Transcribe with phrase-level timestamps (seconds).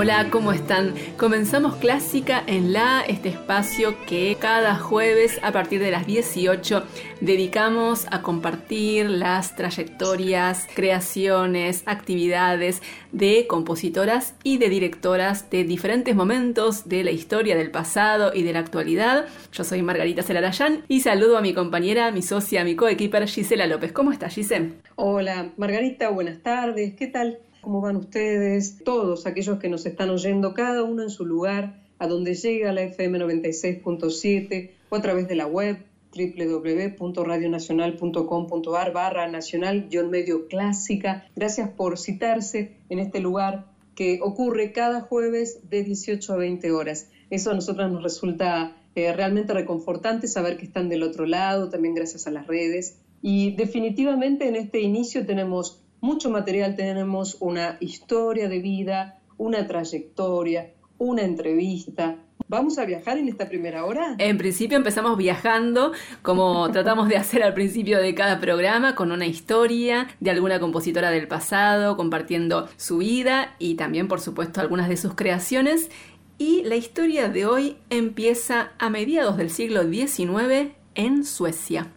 [0.00, 0.94] Hola, ¿cómo están?
[1.16, 6.84] Comenzamos Clásica en La, este espacio que cada jueves a partir de las 18
[7.20, 12.80] dedicamos a compartir las trayectorias, creaciones, actividades
[13.10, 18.52] de compositoras y de directoras de diferentes momentos de la historia del pasado y de
[18.52, 19.26] la actualidad.
[19.52, 23.90] Yo soy Margarita Celarayán y saludo a mi compañera, mi socia, mi coequiper Gisela López.
[23.90, 24.68] ¿Cómo estás, Gisela?
[24.94, 26.94] Hola, Margarita, buenas tardes.
[26.94, 27.40] ¿Qué tal?
[27.60, 28.78] ¿Cómo van ustedes?
[28.84, 32.82] Todos aquellos que nos están oyendo, cada uno en su lugar, a donde llega la
[32.82, 35.78] FM 96.7 o a través de la web
[36.16, 41.26] www.radionacional.com.ar barra nacional-medio clásica.
[41.34, 47.10] Gracias por citarse en este lugar que ocurre cada jueves de 18 a 20 horas.
[47.30, 51.94] Eso a nosotros nos resulta eh, realmente reconfortante saber que están del otro lado, también
[51.94, 52.98] gracias a las redes.
[53.20, 60.72] Y definitivamente en este inicio tenemos mucho material, tenemos una historia de vida, una trayectoria,
[60.98, 62.16] una entrevista.
[62.46, 64.14] ¿Vamos a viajar en esta primera hora?
[64.18, 69.26] En principio empezamos viajando, como tratamos de hacer al principio de cada programa, con una
[69.26, 74.96] historia de alguna compositora del pasado, compartiendo su vida y también, por supuesto, algunas de
[74.96, 75.90] sus creaciones.
[76.38, 81.92] Y la historia de hoy empieza a mediados del siglo XIX en Suecia.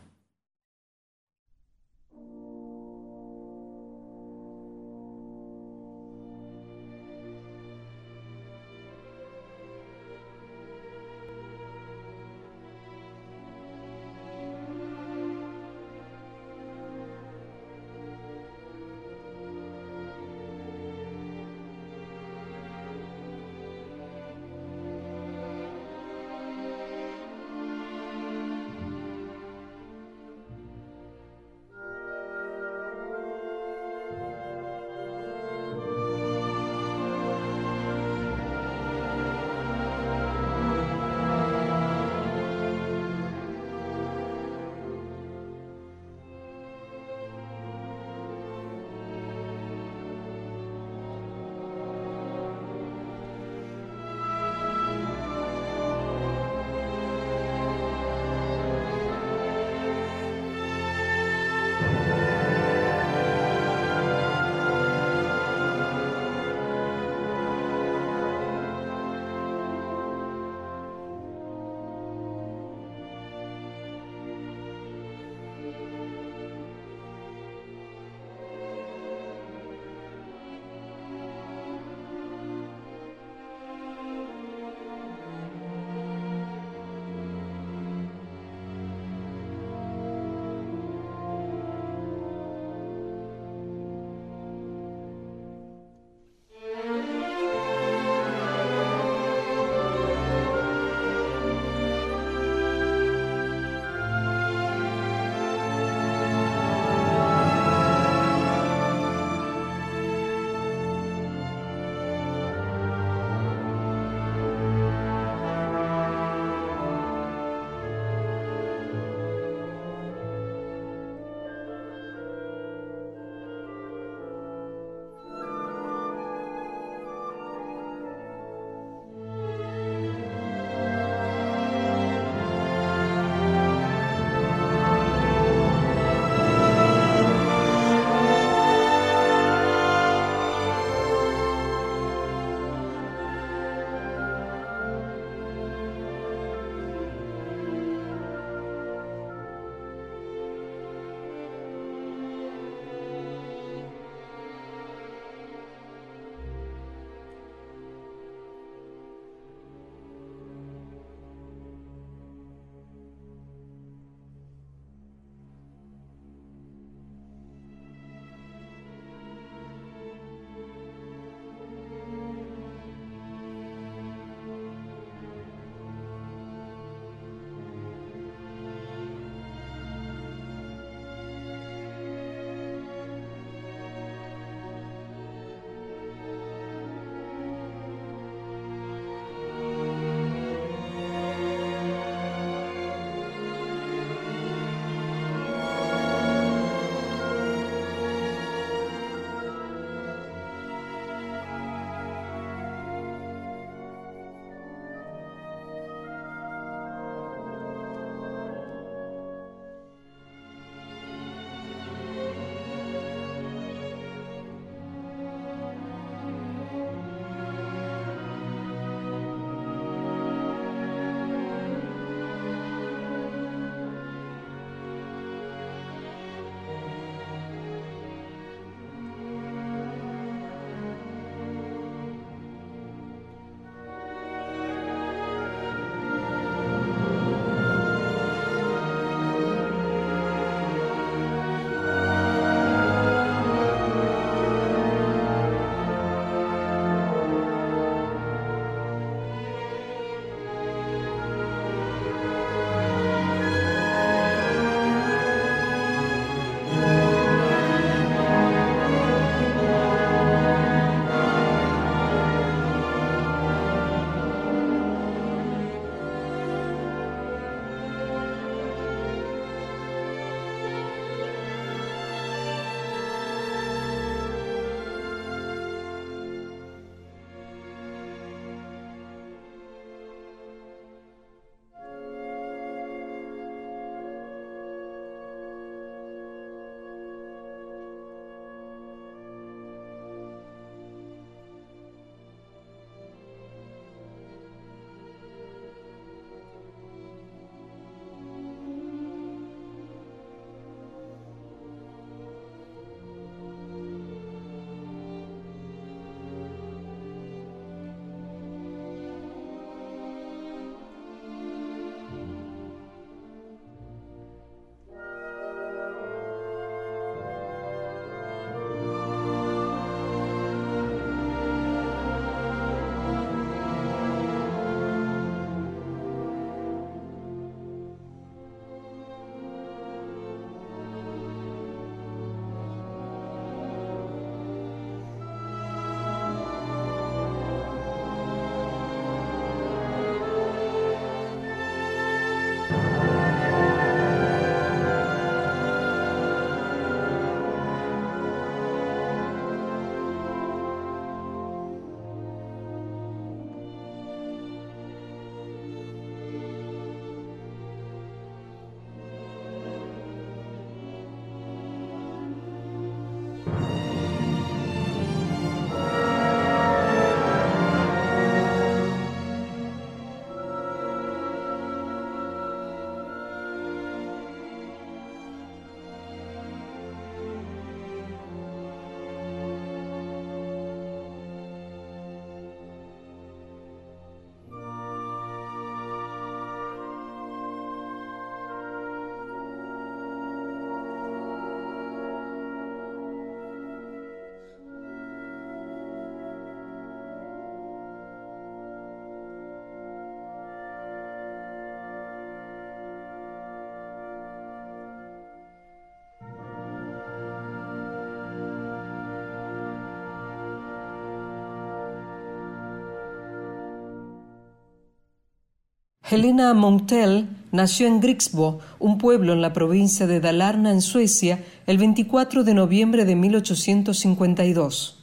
[416.14, 421.78] Helena Montel nació en Grixbo, un pueblo en la provincia de Dalarna, en Suecia, el
[421.78, 425.00] 24 de noviembre de 1852.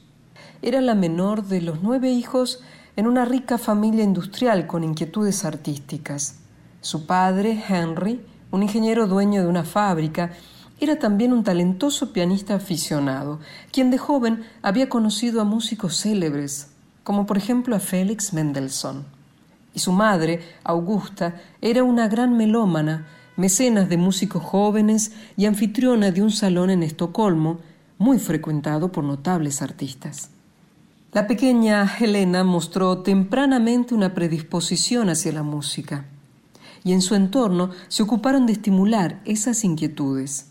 [0.61, 2.61] Era la menor de los nueve hijos
[2.95, 6.41] en una rica familia industrial con inquietudes artísticas.
[6.81, 10.33] Su padre, Henry, un ingeniero dueño de una fábrica,
[10.79, 13.39] era también un talentoso pianista aficionado,
[13.71, 16.67] quien de joven había conocido a músicos célebres,
[17.03, 19.18] como por ejemplo a Félix Mendelssohn.
[19.73, 26.21] Y su madre, Augusta, era una gran melómana, mecenas de músicos jóvenes y anfitriona de
[26.21, 27.59] un salón en Estocolmo,
[27.97, 30.29] muy frecuentado por notables artistas.
[31.11, 36.05] La pequeña Helena mostró tempranamente una predisposición hacia la música,
[36.83, 40.47] y en su entorno se ocuparon de estimular esas inquietudes.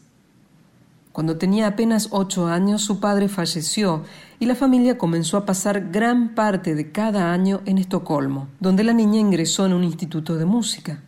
[1.13, 4.05] Cuando tenía apenas ocho años, su padre falleció
[4.40, 8.92] y la familia comenzó a pasar gran parte de cada año en Estocolmo, donde la
[8.92, 11.02] niña ingresó en un instituto de música.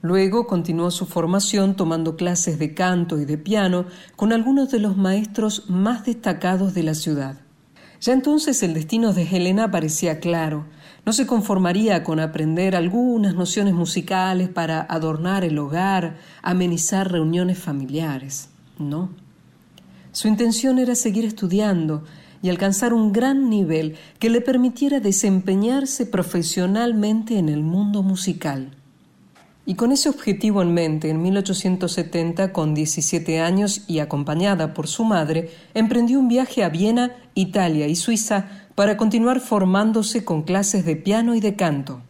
[0.00, 4.96] Luego continuó su formación tomando clases de canto y de piano con algunos de los
[4.96, 7.38] maestros más destacados de la ciudad.
[8.00, 10.66] Ya entonces el destino de Helena parecía claro.
[11.06, 18.50] No se conformaría con aprender algunas nociones musicales para adornar el hogar, amenizar reuniones familiares.
[18.78, 19.08] No.
[20.12, 22.04] Su intención era seguir estudiando
[22.44, 28.76] y alcanzar un gran nivel que le permitiera desempeñarse profesionalmente en el mundo musical.
[29.64, 35.04] Y con ese objetivo en mente, en 1870, con 17 años y acompañada por su
[35.04, 40.96] madre, emprendió un viaje a Viena, Italia y Suiza para continuar formándose con clases de
[40.96, 42.02] piano y de canto.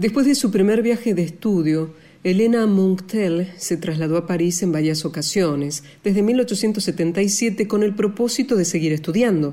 [0.00, 1.90] Después de su primer viaje de estudio,
[2.24, 8.64] Elena Munktel se trasladó a París en varias ocasiones, desde 1877 con el propósito de
[8.64, 9.52] seguir estudiando.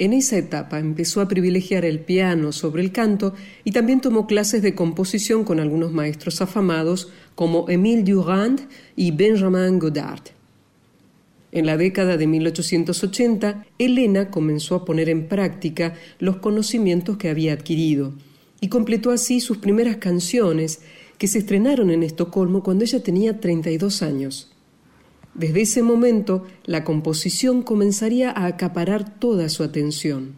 [0.00, 4.62] En esa etapa empezó a privilegiar el piano sobre el canto y también tomó clases
[4.62, 8.62] de composición con algunos maestros afamados como Émile Durand
[8.96, 10.22] y Benjamin Godard.
[11.52, 17.52] En la década de 1880, Elena comenzó a poner en práctica los conocimientos que había
[17.52, 18.12] adquirido
[18.60, 20.80] y completó así sus primeras canciones
[21.18, 24.52] que se estrenaron en Estocolmo cuando ella tenía 32 años.
[25.34, 30.36] Desde ese momento, la composición comenzaría a acaparar toda su atención.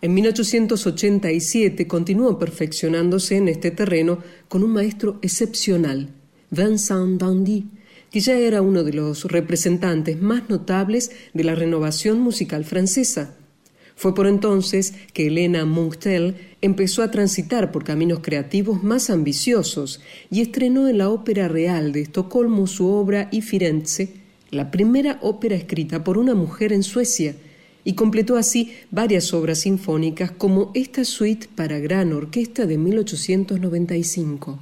[0.00, 4.18] En 1887 continuó perfeccionándose en este terreno
[4.48, 6.10] con un maestro excepcional,
[6.50, 7.66] Vincent Dandy,
[8.10, 13.37] que ya era uno de los representantes más notables de la renovación musical francesa.
[13.98, 20.00] Fue por entonces que Elena Munktel empezó a transitar por caminos creativos más ambiciosos
[20.30, 24.12] y estrenó en la Ópera Real de Estocolmo su obra Y Firenze,
[24.52, 27.34] la primera ópera escrita por una mujer en Suecia,
[27.82, 34.60] y completó así varias obras sinfónicas como esta suite para gran orquesta de 1895.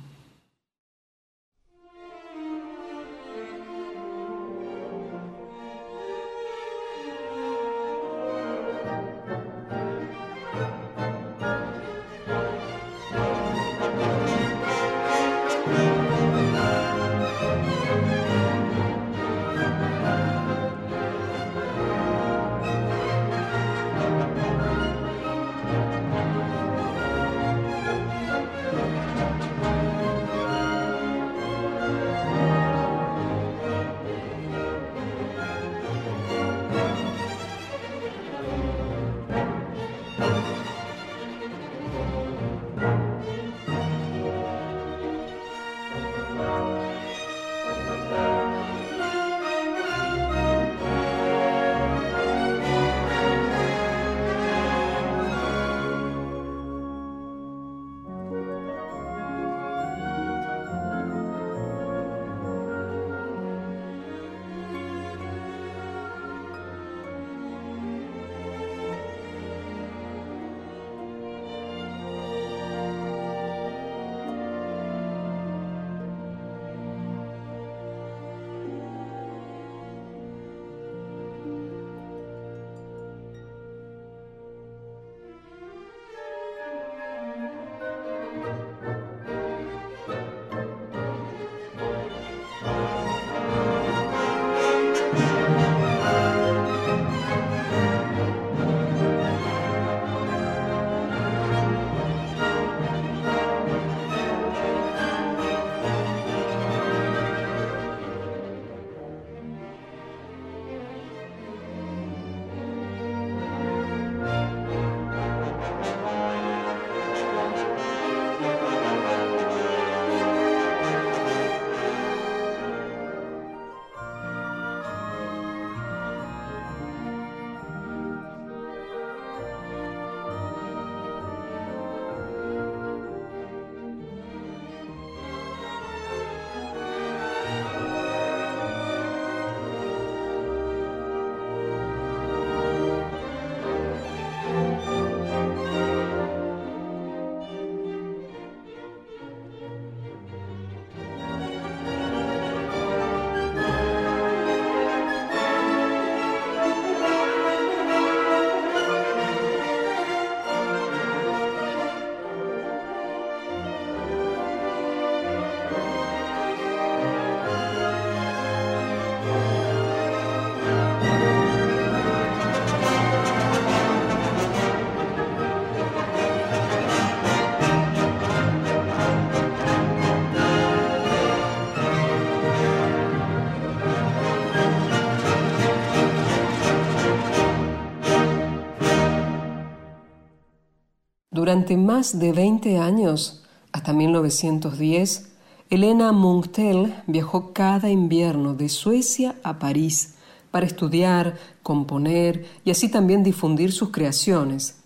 [191.47, 195.29] Durante más de 20 años, hasta 1910,
[195.71, 200.17] Elena Munktel viajó cada invierno de Suecia a París
[200.51, 204.79] para estudiar, componer y así también difundir sus creaciones.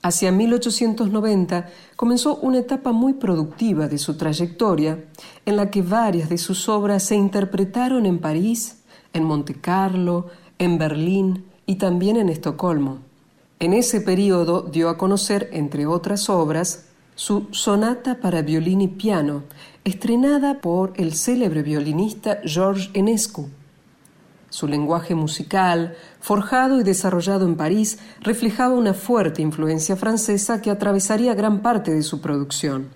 [0.00, 5.04] Hacia 1890 comenzó una etapa muy productiva de su trayectoria,
[5.46, 10.28] en la que varias de sus obras se interpretaron en París, en Monte Carlo,
[10.60, 13.07] en Berlín y también en Estocolmo.
[13.60, 16.84] En ese periodo dio a conocer, entre otras obras,
[17.16, 19.42] su Sonata para violín y piano,
[19.82, 23.48] estrenada por el célebre violinista Georges Enescu.
[24.48, 31.34] Su lenguaje musical, forjado y desarrollado en París, reflejaba una fuerte influencia francesa que atravesaría
[31.34, 32.90] gran parte de su producción.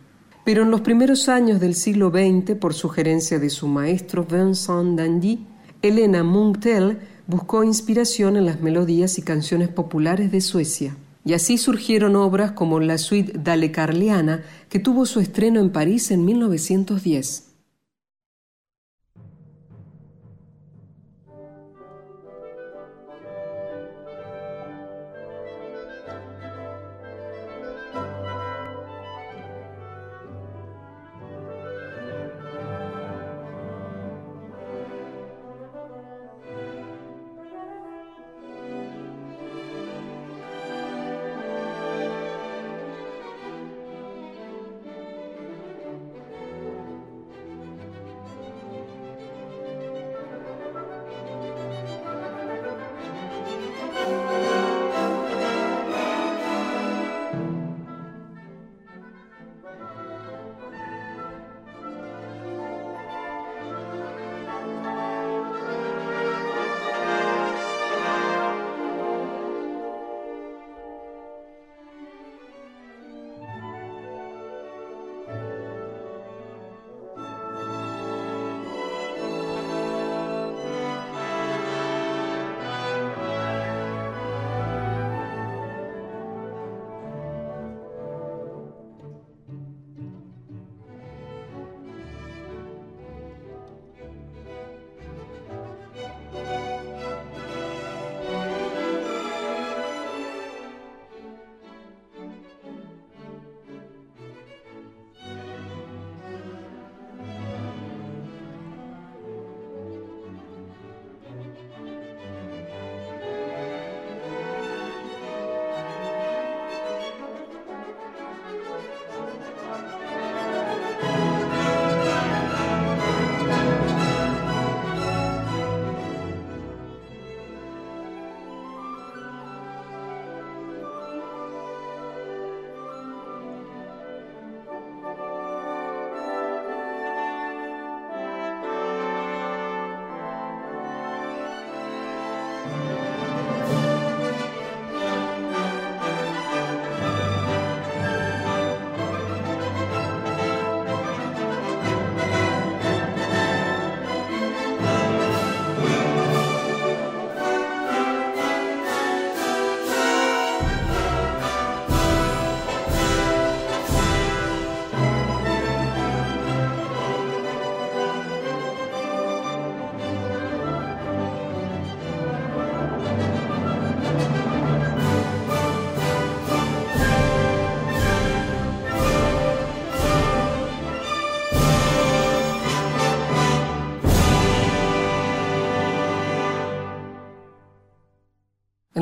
[0.44, 5.44] Pero en los primeros años del siglo XX, por sugerencia de su maestro Vincent Dandy,
[5.82, 7.00] Elena Munktel
[7.32, 10.94] buscó inspiración en las melodías y canciones populares de Suecia.
[11.24, 16.10] Y así surgieron obras como la suite Dale Carliana, que tuvo su estreno en París
[16.10, 17.51] en 1910.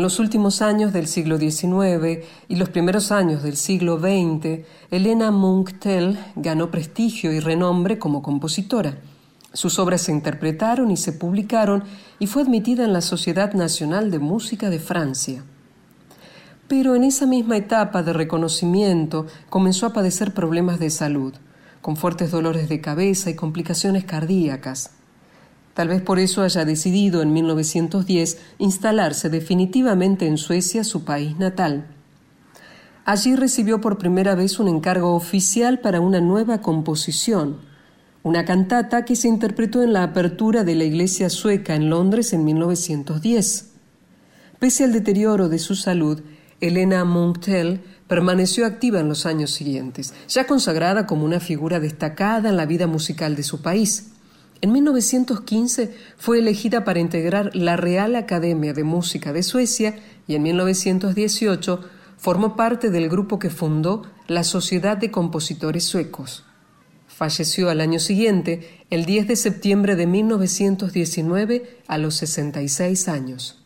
[0.00, 5.30] En los últimos años del siglo XIX y los primeros años del siglo XX, Elena
[5.30, 8.96] Munktel ganó prestigio y renombre como compositora.
[9.52, 11.84] Sus obras se interpretaron y se publicaron
[12.18, 15.44] y fue admitida en la Sociedad Nacional de Música de Francia.
[16.66, 21.34] Pero en esa misma etapa de reconocimiento comenzó a padecer problemas de salud,
[21.82, 24.92] con fuertes dolores de cabeza y complicaciones cardíacas.
[25.74, 31.86] Tal vez por eso haya decidido en 1910 instalarse definitivamente en Suecia, su país natal.
[33.04, 37.58] Allí recibió por primera vez un encargo oficial para una nueva composición,
[38.22, 42.44] una cantata que se interpretó en la apertura de la iglesia sueca en Londres en
[42.44, 43.70] 1910.
[44.58, 46.20] Pese al deterioro de su salud,
[46.60, 52.58] Elena Munktel permaneció activa en los años siguientes, ya consagrada como una figura destacada en
[52.58, 54.10] la vida musical de su país.
[54.62, 60.42] En 1915 fue elegida para integrar la Real Academia de Música de Suecia y en
[60.42, 61.80] 1918
[62.20, 66.44] Formó parte del grupo que fundó la Sociedad de Compositores Suecos.
[67.08, 73.59] Falleció al año siguiente, el 10 de septiembre de 1919, a los 66 años.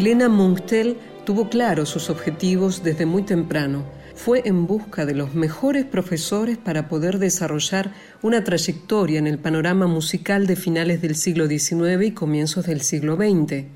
[0.00, 3.84] Elena Munchtel tuvo claro sus objetivos desde muy temprano.
[4.14, 9.86] Fue en busca de los mejores profesores para poder desarrollar una trayectoria en el panorama
[9.88, 13.66] musical de finales del siglo XIX y comienzos del siglo XX.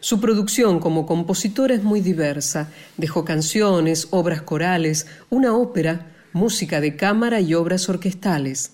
[0.00, 2.68] Su producción como compositora es muy diversa.
[2.98, 8.72] Dejó canciones, obras corales, una ópera, música de cámara y obras orquestales.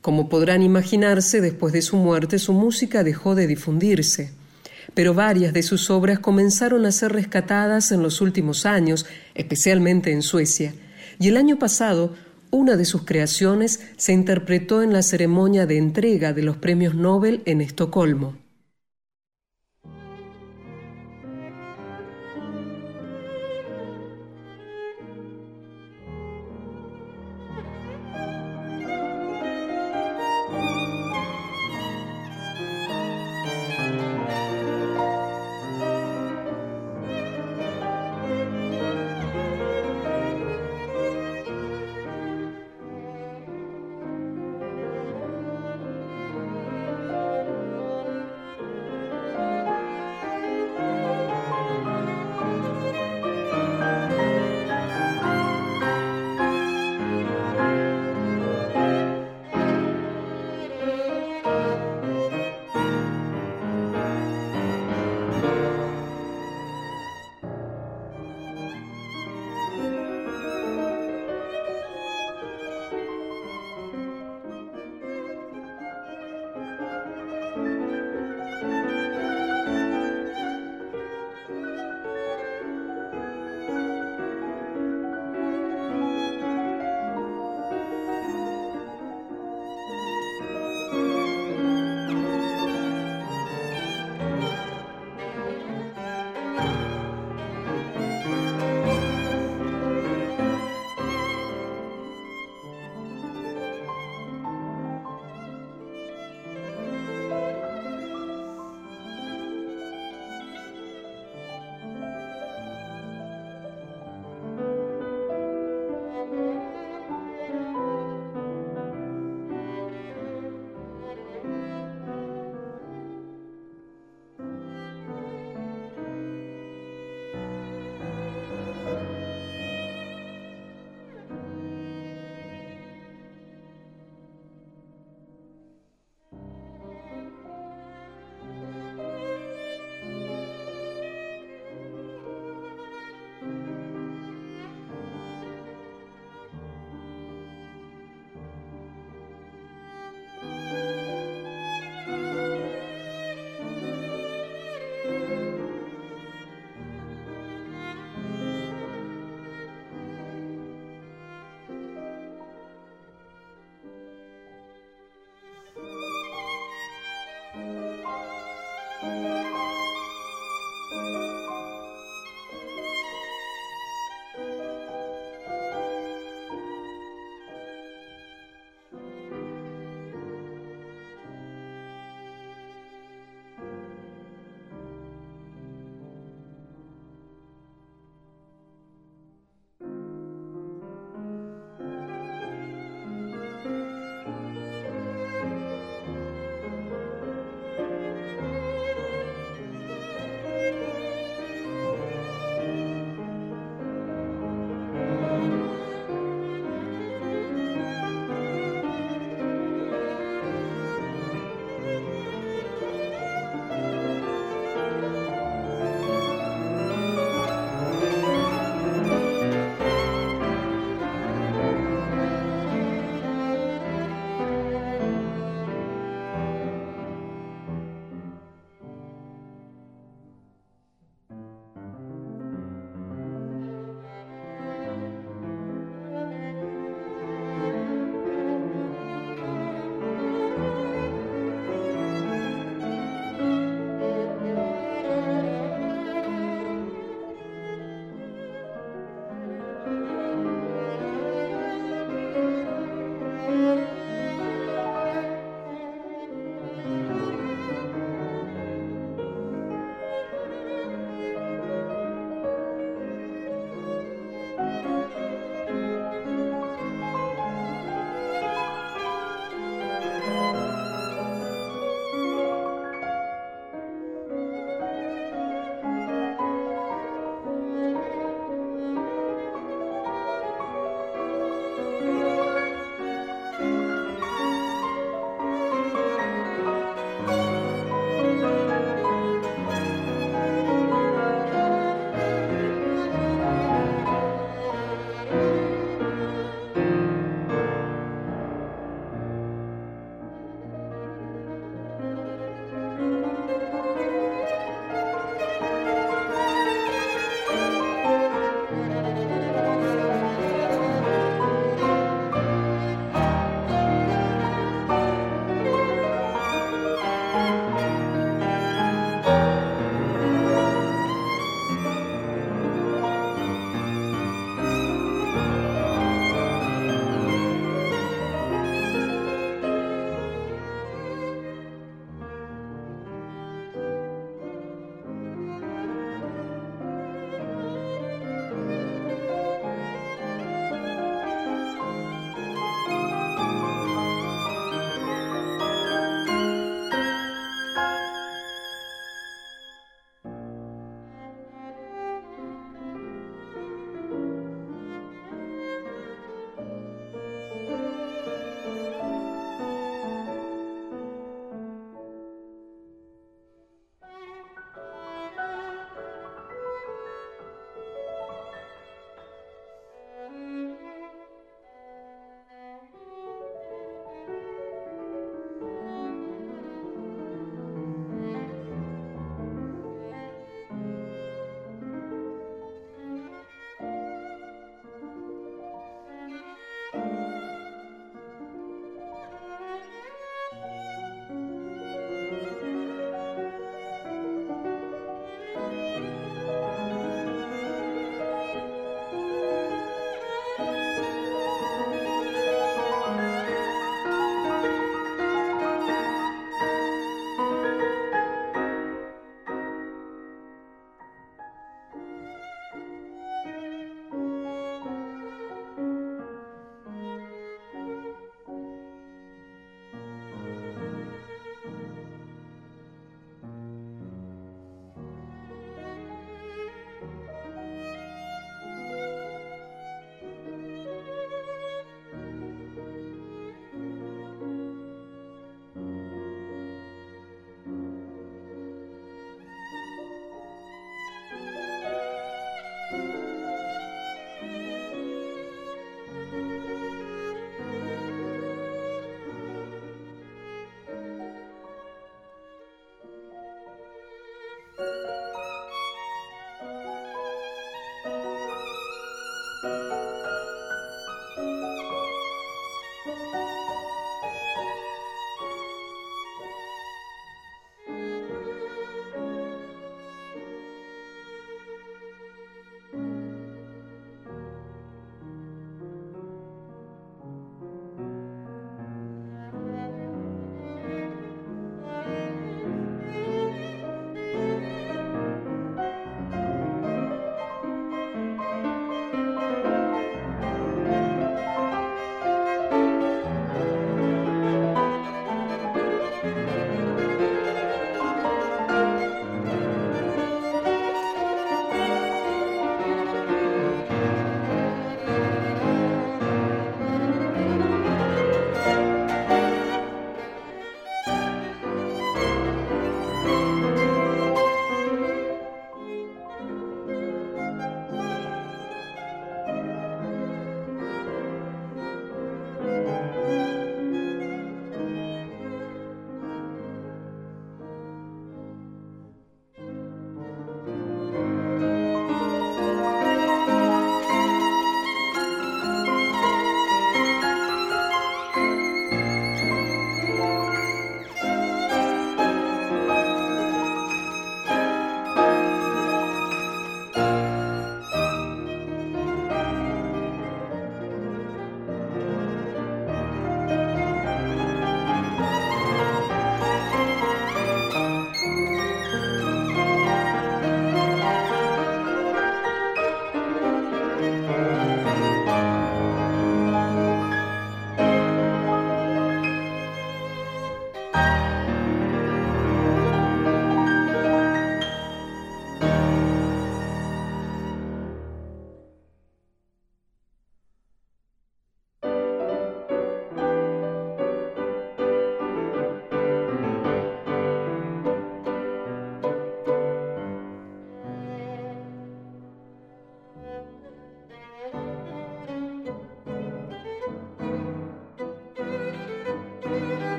[0.00, 4.38] Como podrán imaginarse, después de su muerte su música dejó de difundirse
[4.94, 10.22] pero varias de sus obras comenzaron a ser rescatadas en los últimos años, especialmente en
[10.22, 10.74] Suecia,
[11.18, 12.14] y el año pasado
[12.50, 17.42] una de sus creaciones se interpretó en la ceremonia de entrega de los premios Nobel
[17.44, 18.36] en Estocolmo.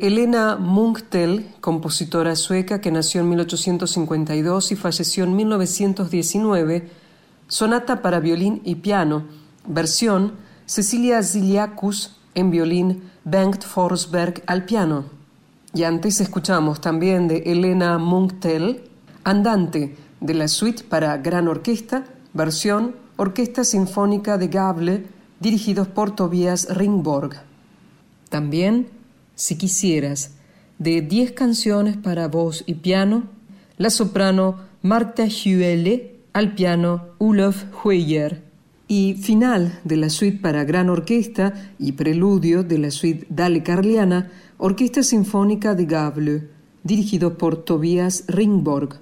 [0.00, 6.88] Elena Munktel, compositora sueca que nació en 1852 y falleció en 1919,
[7.48, 9.24] Sonata para violín y piano,
[9.66, 10.34] versión
[10.66, 15.06] Cecilia Ziliakus en violín, Bengt Forsberg al piano.
[15.74, 18.84] Y antes escuchamos también de Elena Munktel,
[19.24, 25.06] Andante, de la suite para gran orquesta, versión Orquesta Sinfónica de Gable,
[25.40, 27.42] dirigidos por Tobias Ringborg.
[28.30, 28.88] También,
[29.40, 30.32] si quisieras,
[30.78, 33.22] de 10 canciones para voz y piano,
[33.78, 38.42] la soprano Marta Huele, al piano Ulof Hueyer
[38.86, 44.30] y final de la suite para gran orquesta y preludio de la suite Dale Carliana,
[44.58, 46.48] Orquesta Sinfónica de Gable,
[46.82, 49.00] dirigido por Tobias Ringborg.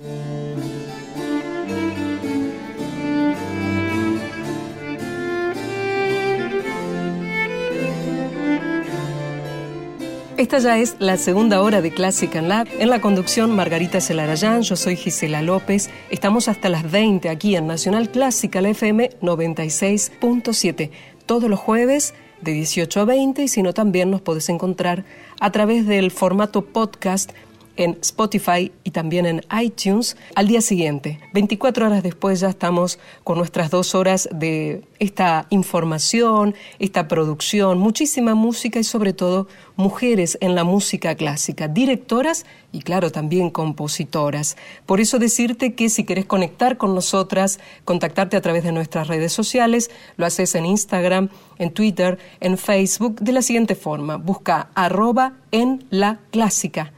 [10.38, 12.68] Esta ya es la segunda hora de Classic and Lab.
[12.78, 15.90] En la conducción, Margarita Celarayán, yo soy Gisela López.
[16.10, 20.90] Estamos hasta las 20 aquí en Nacional Clásica, la FM 96.7.
[21.26, 25.04] Todos los jueves de 18 a 20 y si no también nos podés encontrar
[25.40, 27.32] a través del formato podcast
[27.78, 31.20] en Spotify y también en iTunes al día siguiente.
[31.32, 38.34] 24 horas después ya estamos con nuestras dos horas de esta información, esta producción, muchísima
[38.34, 44.56] música y sobre todo mujeres en la música clásica, directoras y claro también compositoras.
[44.84, 49.32] Por eso decirte que si querés conectar con nosotras, contactarte a través de nuestras redes
[49.32, 54.16] sociales, lo haces en Instagram, en Twitter, en Facebook de la siguiente forma.
[54.16, 56.92] Busca arroba en la clásica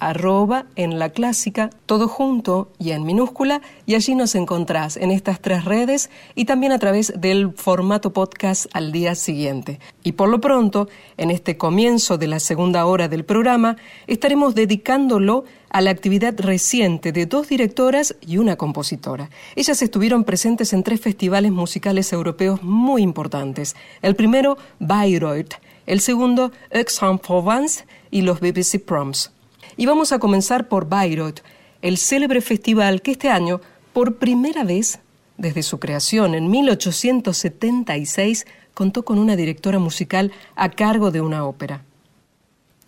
[0.00, 5.64] en la clásica, todo junto y en minúscula, y allí nos encontrás en estas tres
[5.64, 9.80] redes y también a través del formato podcast al día siguiente.
[10.04, 13.76] Y por lo pronto, en este comienzo de la segunda hora del programa,
[14.06, 19.30] estaremos dedicándolo a la actividad reciente de dos directoras y una compositora.
[19.56, 23.76] Ellas estuvieron presentes en tres festivales musicales europeos muy importantes.
[24.02, 25.54] El primero, Bayreuth,
[25.86, 29.32] el segundo, Aix-en-Provence y los BBC Proms.
[29.78, 31.38] Y vamos a comenzar por Bayreuth,
[31.82, 33.60] el célebre festival que este año,
[33.92, 34.98] por primera vez
[35.36, 41.84] desde su creación en 1876, contó con una directora musical a cargo de una ópera.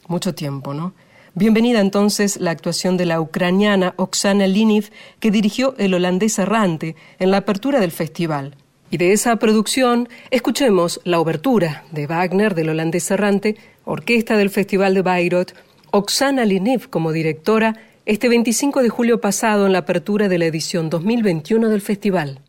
[0.09, 0.93] Mucho tiempo, ¿no?
[1.36, 7.30] Bienvenida entonces la actuación de la ucraniana Oksana Liniv, que dirigió El holandés errante en
[7.30, 8.57] la apertura del festival.
[8.91, 14.95] Y de esa producción escuchemos la obertura de Wagner del holandés errante, orquesta del Festival
[14.95, 15.53] de Bayreuth,
[15.93, 17.76] Oksana Liniv como directora
[18.07, 22.41] este 25 de julio pasado en la apertura de la edición 2021 del festival.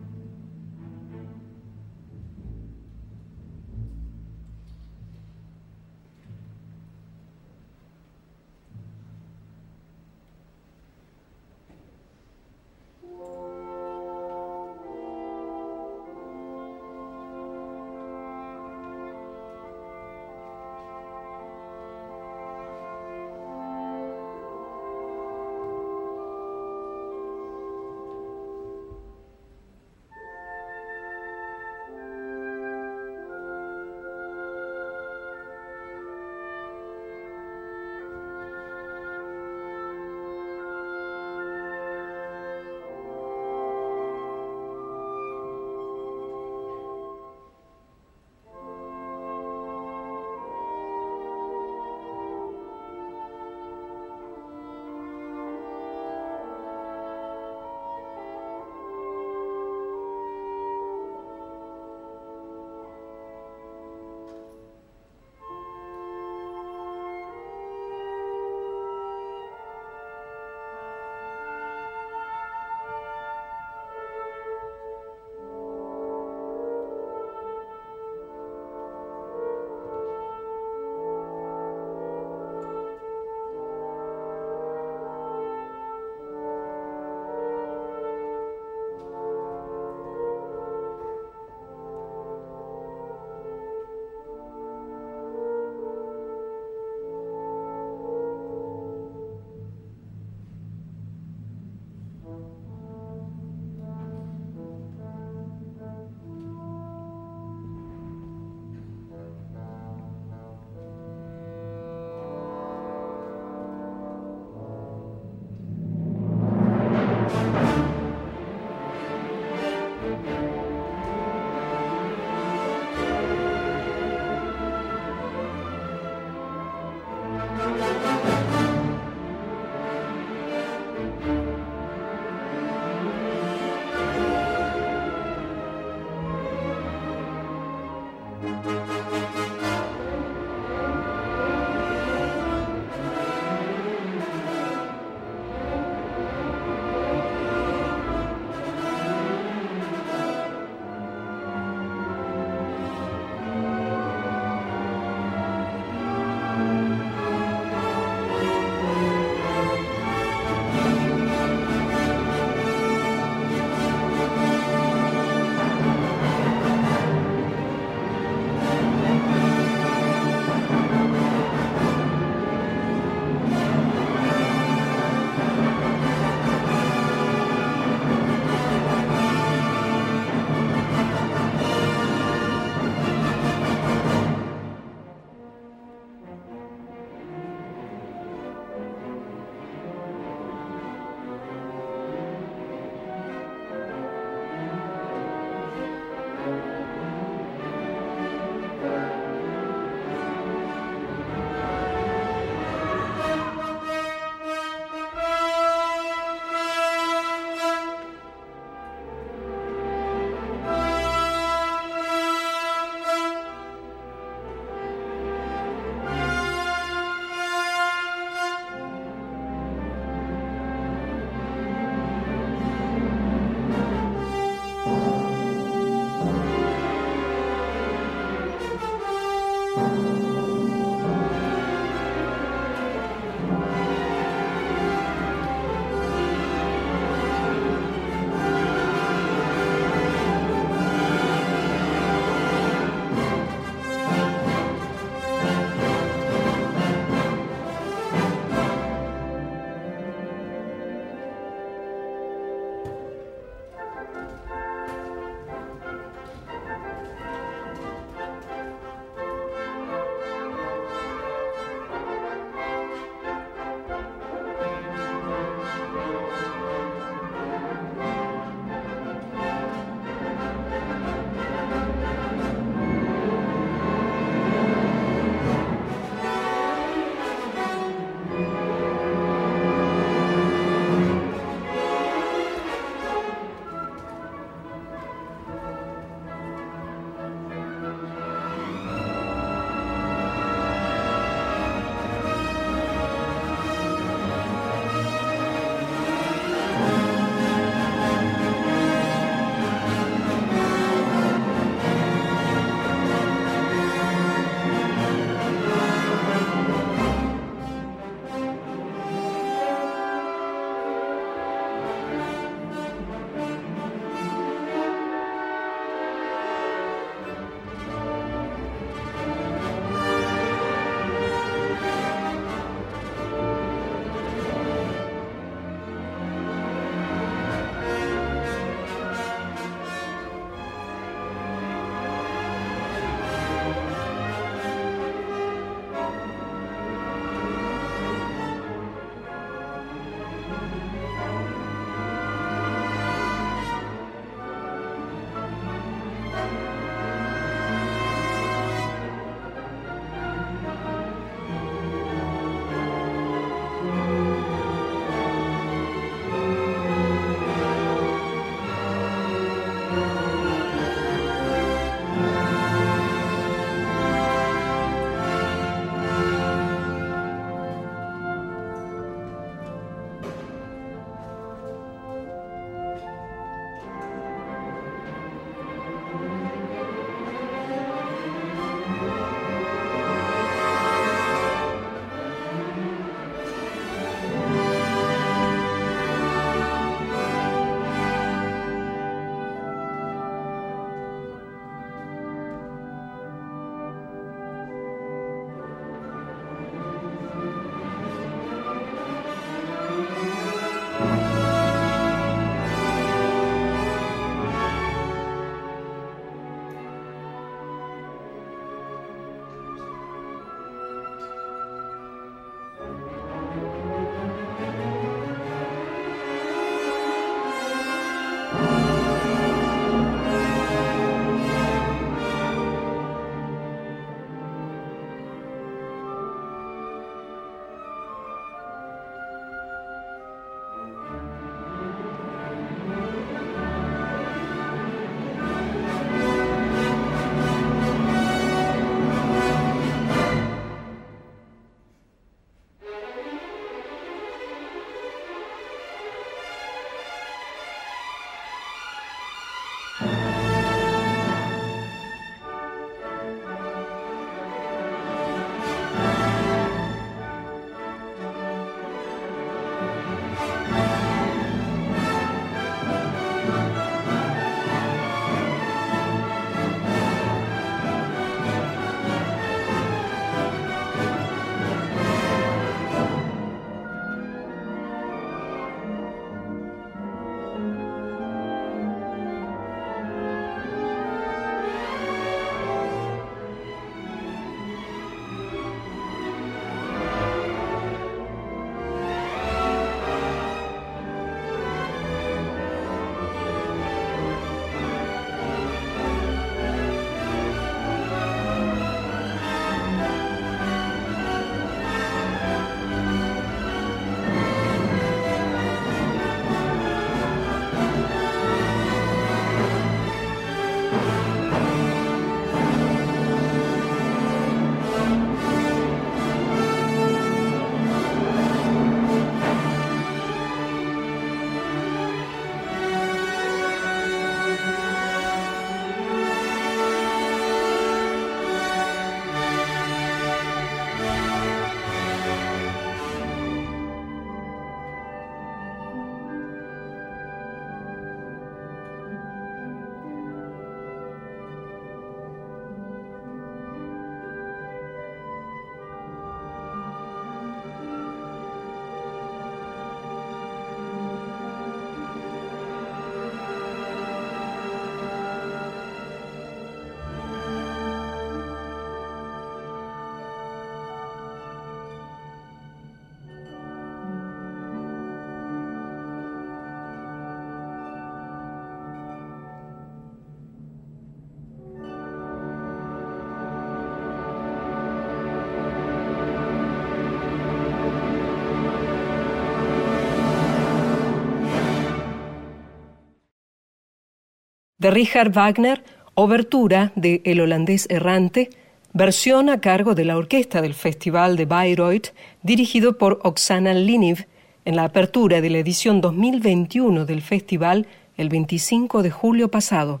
[584.78, 585.82] De Richard Wagner,
[586.14, 588.50] Obertura de El holandés errante,
[588.92, 592.14] versión a cargo de la orquesta del Festival de Bayreuth,
[592.44, 594.28] dirigido por Oksana Liniv,
[594.64, 600.00] en la apertura de la edición 2021 del festival el 25 de julio pasado.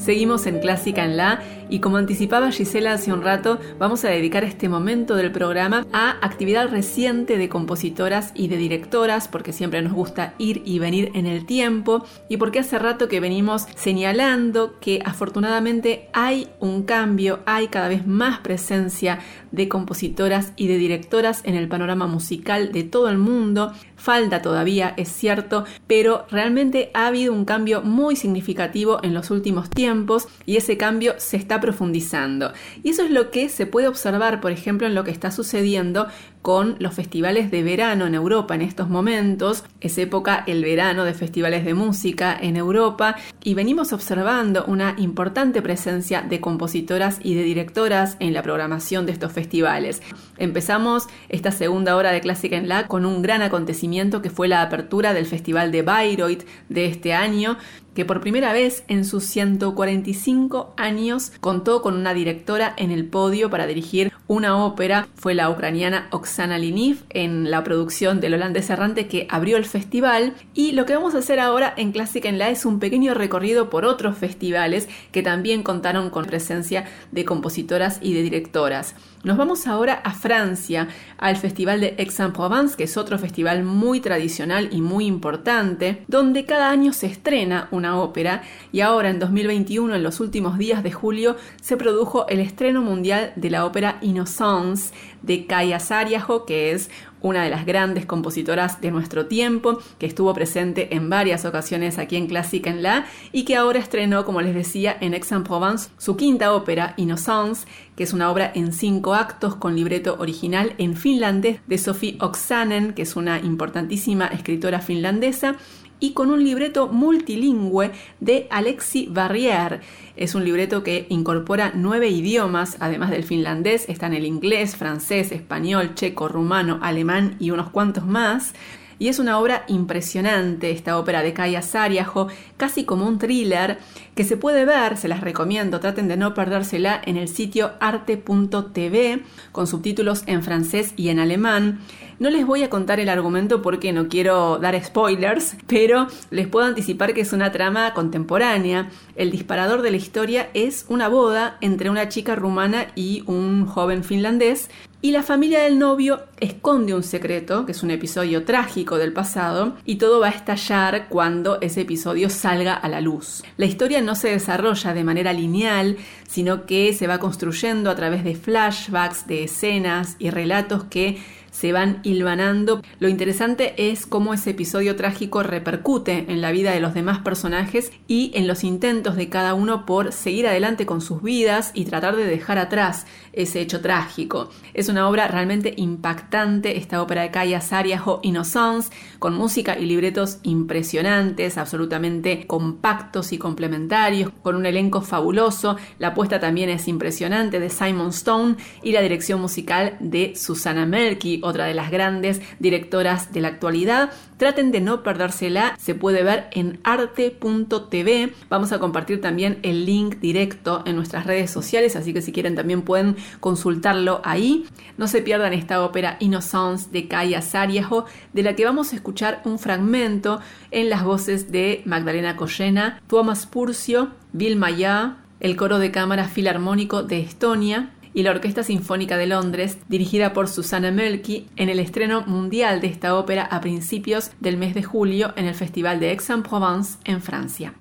[0.00, 4.44] Seguimos en Clásica en La y como anticipaba Gisela hace un rato, vamos a dedicar
[4.44, 9.92] este momento del programa a actividad reciente de compositoras y de directoras, porque siempre nos
[9.92, 15.00] gusta ir y venir en el tiempo y porque hace rato que venimos señalando que
[15.04, 19.18] afortunadamente hay un cambio, hay cada vez más presencia
[19.52, 23.72] de compositoras y de directoras en el panorama musical de todo el mundo.
[24.00, 29.68] Falta todavía, es cierto, pero realmente ha habido un cambio muy significativo en los últimos
[29.68, 32.54] tiempos y ese cambio se está profundizando.
[32.82, 36.06] Y eso es lo que se puede observar, por ejemplo, en lo que está sucediendo
[36.42, 39.64] con los festivales de verano en Europa en estos momentos.
[39.80, 45.62] Es época el verano de festivales de música en Europa y venimos observando una importante
[45.62, 50.02] presencia de compositoras y de directoras en la programación de estos festivales.
[50.38, 54.62] Empezamos esta segunda hora de Clásica en La con un gran acontecimiento que fue la
[54.62, 57.58] apertura del Festival de Bayreuth de este año
[57.94, 63.50] que por primera vez en sus 145 años contó con una directora en el podio
[63.50, 65.08] para dirigir una ópera.
[65.16, 70.34] Fue la ucraniana Oksana Liniv en la producción del holandés errante que abrió el festival.
[70.54, 73.70] Y lo que vamos a hacer ahora en Clásica en la es un pequeño recorrido
[73.70, 78.94] por otros festivales que también contaron con presencia de compositoras y de directoras.
[79.22, 80.88] Nos vamos ahora a Francia,
[81.18, 86.70] al Festival de Aix-en-Provence, que es otro festival muy tradicional y muy importante, donde cada
[86.70, 88.40] año se estrena una ópera
[88.72, 93.34] y ahora en 2021, en los últimos días de julio, se produjo el estreno mundial
[93.36, 96.90] de la ópera Innocence de Kaya Sariajo, que es
[97.22, 102.16] una de las grandes compositoras de nuestro tiempo, que estuvo presente en varias ocasiones aquí
[102.16, 106.52] en Clásica en La y que ahora estrenó, como les decía, en Aix-en-Provence su quinta
[106.54, 107.66] ópera, Innocence,
[107.96, 112.94] que es una obra en cinco actos con libreto original en finlandés de Sophie Oksanen,
[112.94, 115.56] que es una importantísima escritora finlandesa,
[116.00, 119.80] y con un libreto multilingüe de Alexis Barrière.
[120.16, 125.94] Es un libreto que incorpora nueve idiomas, además del finlandés, están el inglés, francés, español,
[125.94, 128.54] checo, rumano, alemán y unos cuantos más.
[129.00, 132.28] Y es una obra impresionante, esta ópera de Kaya Sariajo,
[132.58, 133.78] casi como un thriller,
[134.14, 139.22] que se puede ver, se las recomiendo, traten de no perdérsela en el sitio arte.tv,
[139.52, 141.80] con subtítulos en francés y en alemán.
[142.20, 146.66] No les voy a contar el argumento porque no quiero dar spoilers, pero les puedo
[146.66, 148.90] anticipar que es una trama contemporánea.
[149.16, 154.04] El disparador de la historia es una boda entre una chica rumana y un joven
[154.04, 154.68] finlandés
[155.02, 159.76] y la familia del novio esconde un secreto, que es un episodio trágico del pasado,
[159.86, 163.42] y todo va a estallar cuando ese episodio salga a la luz.
[163.56, 165.96] La historia no se desarrolla de manera lineal,
[166.28, 171.18] sino que se va construyendo a través de flashbacks, de escenas y relatos que
[171.60, 172.80] se van hilvanando.
[173.00, 177.92] Lo interesante es cómo ese episodio trágico repercute en la vida de los demás personajes
[178.08, 182.16] y en los intentos de cada uno por seguir adelante con sus vidas y tratar
[182.16, 183.04] de dejar atrás
[183.34, 184.48] ese hecho trágico.
[184.72, 190.38] Es una obra realmente impactante, esta ópera de Kaya Sariajo Innocence, con música y libretos
[190.42, 195.76] impresionantes, absolutamente compactos y complementarios, con un elenco fabuloso.
[195.98, 201.42] La apuesta también es impresionante de Simon Stone y la dirección musical de Susana Melky,
[201.50, 204.10] otra de las grandes directoras de la actualidad.
[204.38, 208.32] Traten de no perdérsela, se puede ver en arte.tv.
[208.48, 212.54] Vamos a compartir también el link directo en nuestras redes sociales, así que si quieren
[212.54, 214.64] también pueden consultarlo ahí.
[214.96, 219.42] No se pierdan esta ópera Innocence de Kaya Sariajo, de la que vamos a escuchar
[219.44, 220.40] un fragmento
[220.70, 227.02] en las voces de Magdalena Collena, Tuomas Purcio, Bill Maya, el coro de cámara filarmónico
[227.02, 232.22] de Estonia, y la Orquesta Sinfónica de Londres, dirigida por Susana Melky, en el estreno
[232.26, 236.98] mundial de esta ópera a principios del mes de julio en el Festival de Aix-en-Provence
[237.04, 237.79] en Francia.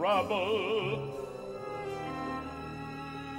[0.00, 1.12] Trouble.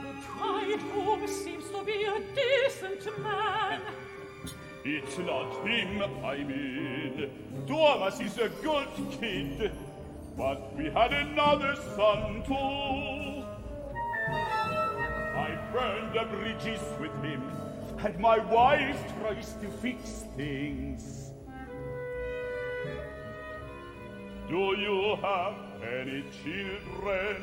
[0.04, 3.82] The bridegroom seems to be a decent man.
[4.86, 7.32] It's not him, I mean.
[7.68, 8.90] Thomas is a good
[9.20, 9.72] kid.
[10.38, 13.44] But we had another son too.
[15.46, 17.42] I burned the bridges with him,
[18.06, 21.32] and my wife tries to fix things.
[24.48, 27.38] Do you have any children?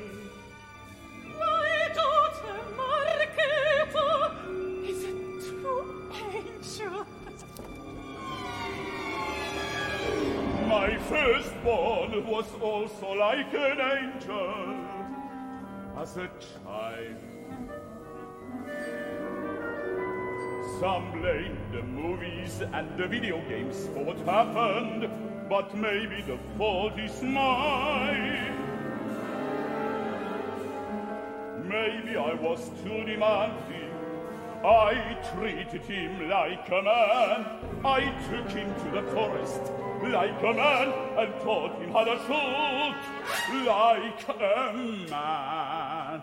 [1.39, 4.33] My daughter Margareta
[4.87, 5.15] is a
[5.49, 7.07] true angel.
[10.69, 14.77] My firstborn was also like an angel
[15.97, 17.17] as a child.
[20.81, 25.09] Some blame the movies and the video games for what happened,
[25.49, 28.28] but maybe the fault is mine.
[31.69, 33.91] Maybe I was too demanding.
[34.65, 37.47] I treated him like a man.
[37.85, 39.61] I took him to the forest
[40.03, 44.73] like a man and taught him how to shoot like a
[45.11, 46.23] man.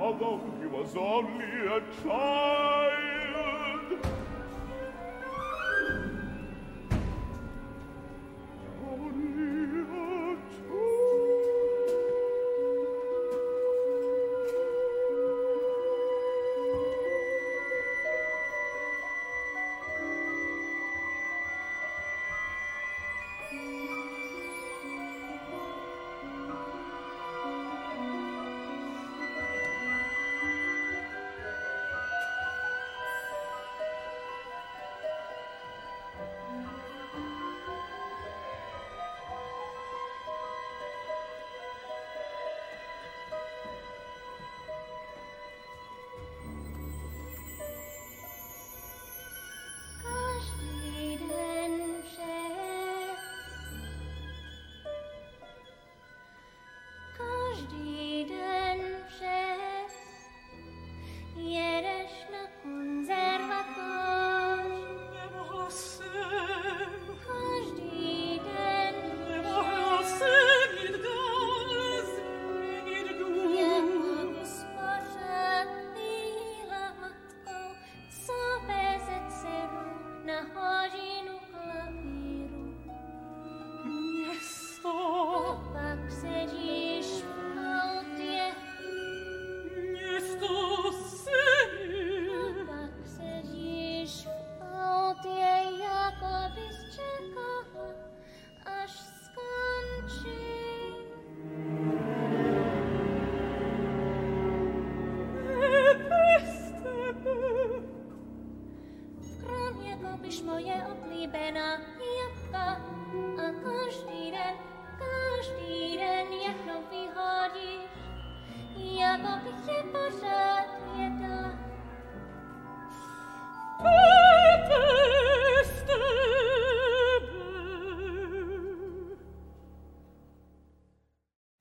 [0.00, 3.09] Although he was only a child,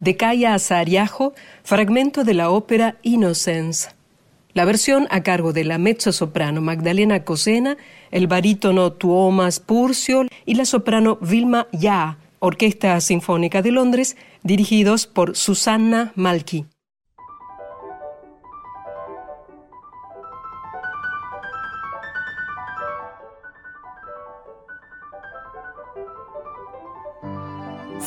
[0.10, 3.90] De Kaya Asariajo, fragmento de la ópera Innocence.
[4.54, 7.78] La versión a cargo de la mezzosoprano Magdalena Cosena,
[8.10, 15.38] el barítono Tuomas Purcio y la soprano Vilma Ya, Orquesta Sinfónica de Londres, dirigidos por
[15.38, 16.66] Susanna Malki.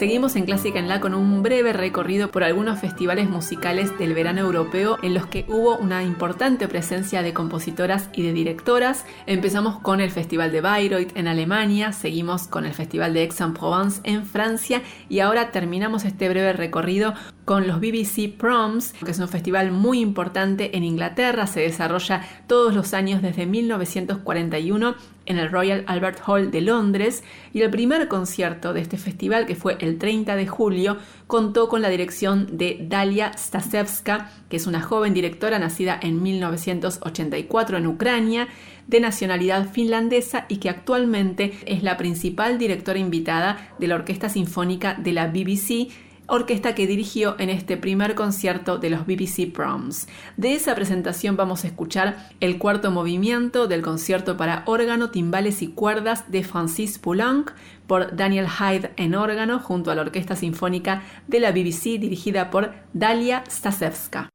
[0.03, 4.41] Seguimos en Clásica en La con un breve recorrido por algunos festivales musicales del verano
[4.41, 9.07] europeo en los que hubo una importante presencia de compositoras y de directoras.
[9.27, 14.27] Empezamos con el Festival de Bayreuth en Alemania, seguimos con el Festival de Aix-en-Provence en
[14.27, 17.15] Francia y ahora terminamos este breve recorrido
[17.45, 22.74] con los BBC Proms, que es un festival muy importante en Inglaterra, se desarrolla todos
[22.74, 24.97] los años desde 1941
[25.27, 27.23] en el Royal Albert Hall de Londres
[27.53, 31.82] y el primer concierto de este festival, que fue el 30 de julio, contó con
[31.82, 38.49] la dirección de Dalia Stasevska, que es una joven directora nacida en 1984 en Ucrania,
[38.86, 44.94] de nacionalidad finlandesa y que actualmente es la principal directora invitada de la Orquesta Sinfónica
[44.94, 45.89] de la BBC
[46.32, 50.09] orquesta que dirigió en este primer concierto de los BBC Proms.
[50.38, 55.68] De esa presentación vamos a escuchar el cuarto movimiento del concierto para órgano, timbales y
[55.68, 57.50] cuerdas de Francis Poulenc
[57.86, 62.72] por Daniel Hyde en órgano junto a la Orquesta Sinfónica de la BBC dirigida por
[62.94, 64.30] Dalia Stasevska.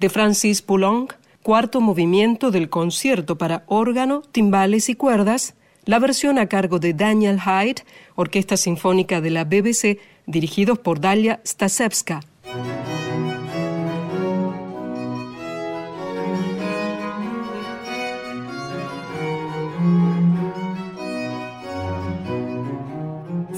[0.00, 5.54] De Francis Poulenc, cuarto movimiento del concierto para órgano, timbales y cuerdas,
[5.84, 7.84] la versión a cargo de Daniel Hyde,
[8.14, 12.20] Orquesta Sinfónica de la BBC, dirigidos por Dalia Stasevska.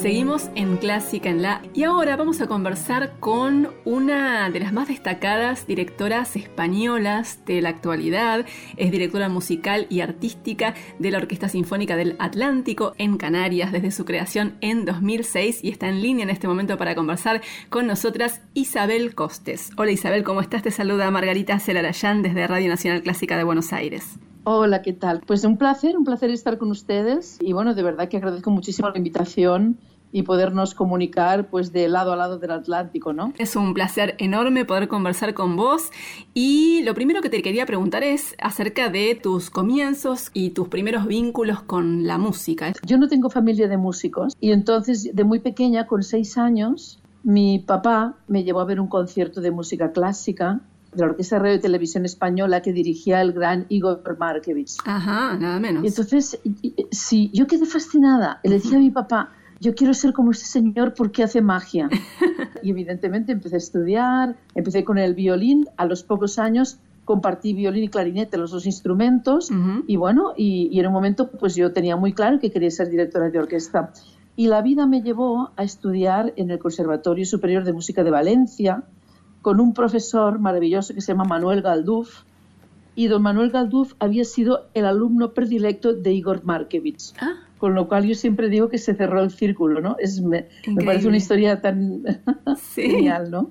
[0.00, 4.88] Seguimos en Clásica en la y ahora vamos a conversar con una de las más
[4.88, 8.46] destacadas directoras españolas de la actualidad.
[8.78, 14.06] Es directora musical y artística de la Orquesta Sinfónica del Atlántico en Canarias desde su
[14.06, 19.14] creación en 2006 y está en línea en este momento para conversar con nosotras Isabel
[19.14, 19.70] Costes.
[19.76, 20.62] Hola Isabel, ¿cómo estás?
[20.62, 24.18] Te saluda Margarita Celarayán desde Radio Nacional Clásica de Buenos Aires.
[24.52, 25.20] Hola, ¿qué tal?
[25.24, 28.90] Pues un placer, un placer estar con ustedes y bueno, de verdad que agradezco muchísimo
[28.90, 29.78] la invitación
[30.10, 33.32] y podernos comunicar pues de lado a lado del Atlántico, ¿no?
[33.38, 35.92] Es un placer enorme poder conversar con vos
[36.34, 41.06] y lo primero que te quería preguntar es acerca de tus comienzos y tus primeros
[41.06, 42.72] vínculos con la música.
[42.84, 47.60] Yo no tengo familia de músicos y entonces de muy pequeña, con seis años, mi
[47.60, 50.60] papá me llevó a ver un concierto de música clásica
[50.92, 54.76] de la Orquesta de Radio y Televisión Española que dirigía el gran Igor Markevich.
[54.84, 55.84] Ajá, nada menos.
[55.84, 56.38] Y entonces,
[56.90, 58.40] sí, yo quedé fascinada.
[58.42, 61.88] Le decía a mi papá, yo quiero ser como este señor porque hace magia.
[62.62, 66.78] y evidentemente empecé a estudiar, empecé con el violín, a los pocos años
[67.10, 69.50] compartí violín y clarinete, los dos instrumentos,
[69.88, 73.30] y bueno, y, en un momento pues yo tenía muy claro que quería ser directora
[73.30, 73.92] de orquesta.
[74.36, 78.84] Y la vida me llevó a estudiar en el Conservatorio Superior de Música de Valencia
[79.42, 82.22] con un profesor maravilloso que se llama Manuel Galduf,
[82.96, 87.14] y don Manuel Galduf había sido el alumno predilecto de Igor Markevich.
[87.20, 89.96] Ah con lo cual yo siempre digo que se cerró el círculo, ¿no?
[89.98, 90.48] Es, me,
[90.82, 92.02] parece una historia tan
[92.74, 93.50] genial, ¿no?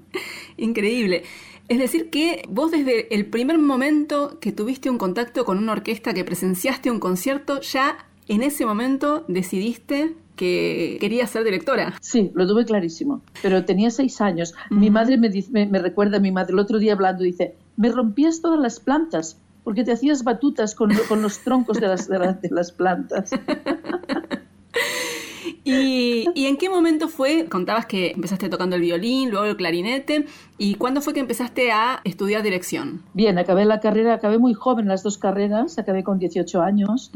[0.58, 1.22] Increíble.
[1.68, 6.16] Es decir, que vos desde el primer momento que tuviste un contacto con una orquesta,
[6.16, 11.94] que presenciaste un concierto, ya en ese momento decidiste que quería ser directora.
[12.00, 14.56] Sí, lo tuve clarísimo, pero tenía seis años.
[14.70, 15.30] Mi madre me,
[15.68, 19.38] me, recuerda, a mi madre el otro día hablando, dice, me rompías todas las plantas
[19.66, 23.32] porque te hacías batutas con, con los troncos de las, de las plantas.
[25.64, 27.46] ¿Y, en qué momento fue?
[27.46, 30.26] Contabas que empezaste tocando el violín, luego el clarinete.
[30.58, 33.02] ¿Y cuándo fue que empezaste a estudiar dirección?
[33.14, 37.12] Bien, acabé la carrera, acabé muy joven las dos carreras, acabé con 18 años.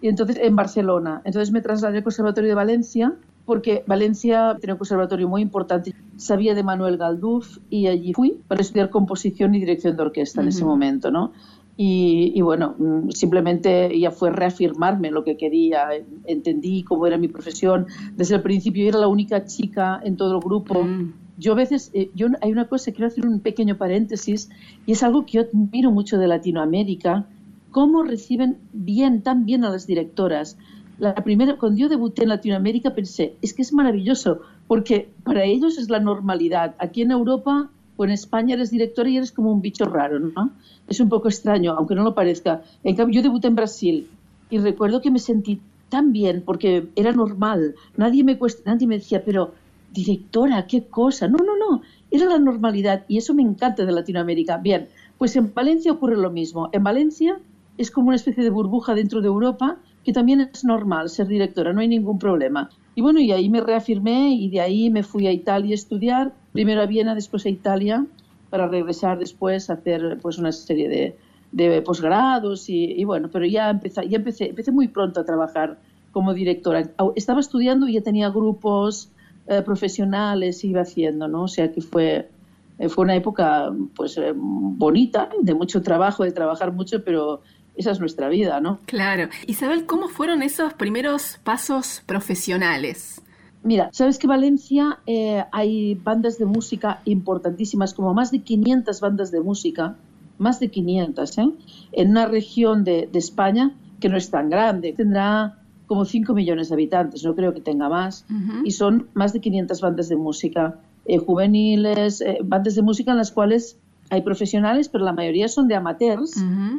[0.00, 1.22] Y entonces en Barcelona.
[1.24, 3.14] Entonces me trasladé al Conservatorio de Valencia
[3.44, 5.94] porque Valencia tiene un conservatorio muy importante.
[6.16, 10.48] Sabía de Manuel Galduf y allí fui para estudiar composición y dirección de orquesta en
[10.48, 11.32] ese momento, ¿no?
[11.76, 15.88] Y, bueno, mm, simplemente ya fue reafirmarme lo que quería,
[16.24, 17.86] entendí cómo era mi profesión.
[18.16, 20.84] Desde el principio era la única chica en todo el grupo.
[20.84, 21.14] Mm.
[21.36, 24.50] Yo a veces, eh, yo, hay una cosa, quiero hacer un pequeño paréntesis,
[24.86, 27.26] y es algo que yo admiro mucho de Latinoamérica,
[27.72, 30.56] cómo reciben bien, tan bien a las directoras.
[30.98, 35.76] La primera, cuando yo debuté en Latinoamérica pensé, es que es maravilloso, porque para ellos
[35.76, 36.76] es la normalidad.
[36.78, 40.52] Aquí en Europa o en España eres directora y eres como un bicho raro, ¿no?
[40.88, 42.62] Es un poco extraño, aunque no lo parezca.
[42.82, 44.08] En cambio, yo debuté en Brasil
[44.50, 47.74] y recuerdo que me sentí tan bien porque era normal.
[47.96, 49.52] Nadie me, nadie me decía, pero
[49.92, 51.28] directora, qué cosa.
[51.28, 51.82] No, no, no.
[52.10, 54.58] Era la normalidad y eso me encanta de Latinoamérica.
[54.58, 54.88] Bien,
[55.18, 56.68] pues en Valencia ocurre lo mismo.
[56.72, 57.38] En Valencia
[57.78, 61.72] es como una especie de burbuja dentro de Europa que también es normal ser directora,
[61.72, 62.68] no hay ningún problema.
[62.94, 66.32] Y bueno, y ahí me reafirmé y de ahí me fui a Italia a estudiar,
[66.52, 68.06] primero a Viena, después a Italia
[68.54, 71.16] para regresar después a hacer pues una serie de,
[71.50, 75.80] de posgrados y, bueno, pero ya empecé, ya empecé, empecé muy pronto a trabajar
[76.12, 76.88] como directora.
[77.16, 79.10] Estaba estudiando y ya tenía grupos
[79.48, 81.42] eh, profesionales, iba haciendo, ¿no?
[81.42, 82.30] O sea que fue,
[82.78, 87.42] eh, fue una época pues eh, bonita, de mucho trabajo, de trabajar mucho, pero
[87.74, 88.78] esa es nuestra vida, ¿no?
[88.86, 89.30] Claro.
[89.48, 93.20] Isabel, ¿cómo fueron esos primeros pasos profesionales?
[93.64, 99.00] Mira, sabes que en Valencia eh, hay bandas de música importantísimas, como más de 500
[99.00, 99.96] bandas de música,
[100.38, 101.50] más de 500, ¿eh?
[101.92, 106.74] en una región de, España que no es tan grande, tendrá como 5 millones de
[106.74, 108.26] habitantes, no creo que tenga más,
[108.64, 113.18] y son más de 500 bandas de música eh, juveniles, eh, bandas de música en
[113.18, 113.78] las cuales
[114.10, 116.34] hay profesionales, pero la mayoría son de amateurs,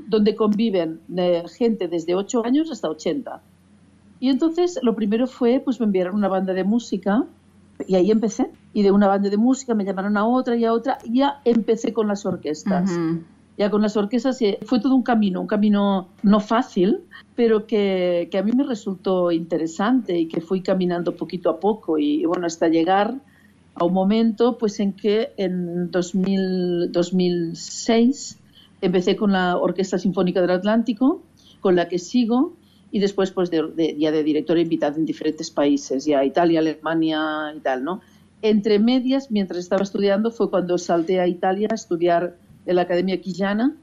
[0.07, 0.99] donde conviven
[1.57, 3.41] gente desde 8 años hasta 80.
[4.20, 7.26] Y entonces lo primero fue, pues me enviaron una banda de música
[7.88, 8.50] y ahí empecé.
[8.74, 11.42] Y de una banda de música me llamaron a otra y a otra y ya
[11.46, 12.92] empecé con las orquestas.
[13.58, 17.00] Ya con las orquestas fue todo un camino, un camino no fácil,
[17.36, 21.98] pero que, que, a mí me resultó interesante y que fui caminando poquito a poco
[21.98, 23.16] y, bueno, hasta llegar
[23.76, 28.40] a un momento pues en que en 2000, 2006
[28.82, 31.22] empecé con la Orquesta Sinfónica del Atlántico,
[31.62, 32.54] con la que sigo
[32.96, 37.60] y después pues de, ya de directora invitada en diferentes países, ya Italia, Alemania y
[37.60, 38.00] tal, ¿no?
[38.42, 43.20] Entre medias, mientras estaba estudiando, fue cuando salté a Italia a estudiar en la Academia
[43.20, 43.76] Quillana,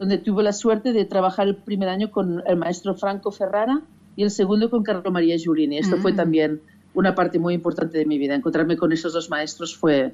[0.00, 3.82] donde tuve la suerte de trabajar el primer año con el maestro Franco Ferrara
[4.16, 5.78] y el segundo con Carlo María Giulini.
[5.78, 6.16] Esto fue mm.
[6.16, 6.60] también
[6.92, 8.34] una parte muy importante de mi vida.
[8.34, 10.12] Encontrarme con esos dos maestros fue,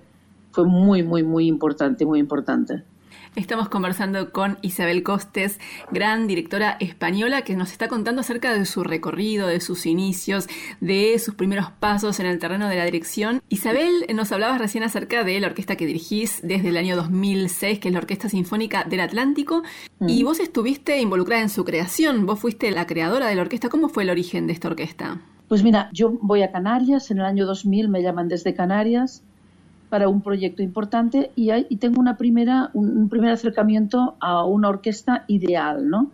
[0.51, 2.83] fue muy, muy, muy importante, muy importante.
[3.35, 5.59] Estamos conversando con Isabel Costes,
[5.91, 10.49] gran directora española, que nos está contando acerca de su recorrido, de sus inicios,
[10.83, 13.41] de sus primeros pasos en el terreno de la dirección.
[13.49, 17.89] Isabel, nos hablabas recién acerca de la orquesta que dirigís desde el año 2006, que
[17.89, 19.63] es la Orquesta Sinfónica del Atlántico,
[20.07, 20.27] y mm.
[20.27, 23.71] vos estuviste involucrada en su creación, vos fuiste la creadora de la orquesta.
[23.71, 25.23] ¿Cómo fue el origen de esta orquesta?
[25.49, 29.23] Pues mira, yo voy a Canarias, en el año 2000 me llaman desde Canarias
[29.93, 34.71] para un proyecto importante y, hay, y tengo una primera, un, primer acercamiento a una
[34.71, 36.11] orquesta ideal, ¿no?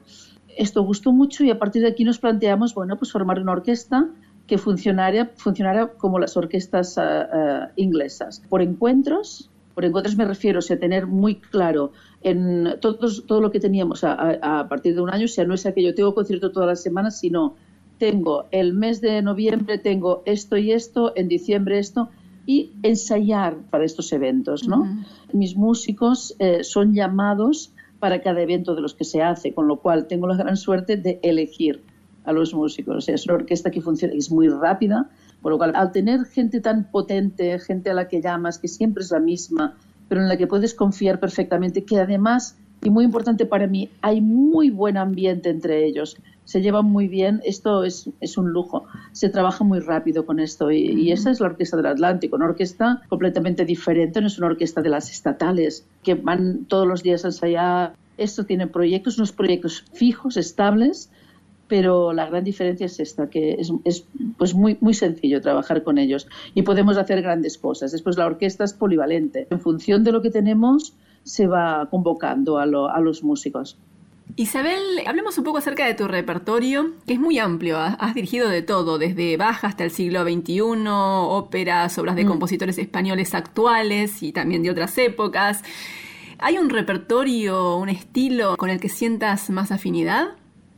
[0.57, 4.09] Esto gustó mucho y a partir de aquí nos planteamos, bueno, pues formar una orquesta
[4.49, 10.59] que funcionara, funcionara como las orquestas eh, eh, inglesas, por encuentros, por encuentros me refiero,
[10.59, 11.93] o sea, tener muy claro
[12.23, 15.55] en todos, todo lo que teníamos a, a, partir de un año, o sea, no
[15.55, 17.55] es aquello, tengo concierto todas las semanas, sino
[17.99, 22.09] tengo el mes de noviembre, tengo esto y esto, en diciembre esto,
[22.49, 24.67] y ensayar para estos eventos.
[24.67, 25.05] ¿no?
[25.35, 29.81] Mis músicos eh, son llamados para cada evento de los que se hace, con lo
[29.81, 31.83] cual tengo la gran suerte de elegir
[32.25, 32.97] a los músicos.
[32.97, 35.11] O sea, es una orquesta que funciona, es muy rápida,
[35.43, 39.03] por lo cual al tener gente tan potente, gente a la que llamas, que siempre
[39.03, 39.77] es la misma,
[40.09, 44.21] pero en la que puedes confiar perfectamente, que además y muy importante para mí, hay
[44.21, 46.17] muy buen ambiente entre ellos.
[46.45, 48.85] Se llevan muy bien, esto es, es un lujo.
[49.13, 52.47] Se trabaja muy rápido con esto y, y, esa es la Orquesta del Atlántico, una
[52.47, 57.25] orquesta completamente diferente, no es una orquesta de las estatales que van todos los días
[57.25, 57.95] a ensayar.
[58.17, 61.11] Esto tiene proyectos, unos proyectos fijos, estables,
[61.69, 64.05] pero la gran diferencia es esta, que es, es,
[64.39, 67.93] pues muy, muy sencillo trabajar con ellos y podemos hacer grandes cosas.
[67.93, 69.47] Después la orquesta es polivalente.
[69.51, 70.95] En función de lo que tenemos,
[71.29, 73.79] se va convocando a, lo, a los músicos.
[74.37, 77.79] Isabel, hablemos un poco acerca de tu repertorio, que es muy amplio.
[77.79, 82.29] Has dirigido de todo, desde Baja hasta el siglo XXI, óperas, obras de mm.
[82.29, 85.63] compositores españoles actuales y también de otras épocas.
[86.39, 90.29] ¿Hay un repertorio, un estilo con el que sientas más afinidad?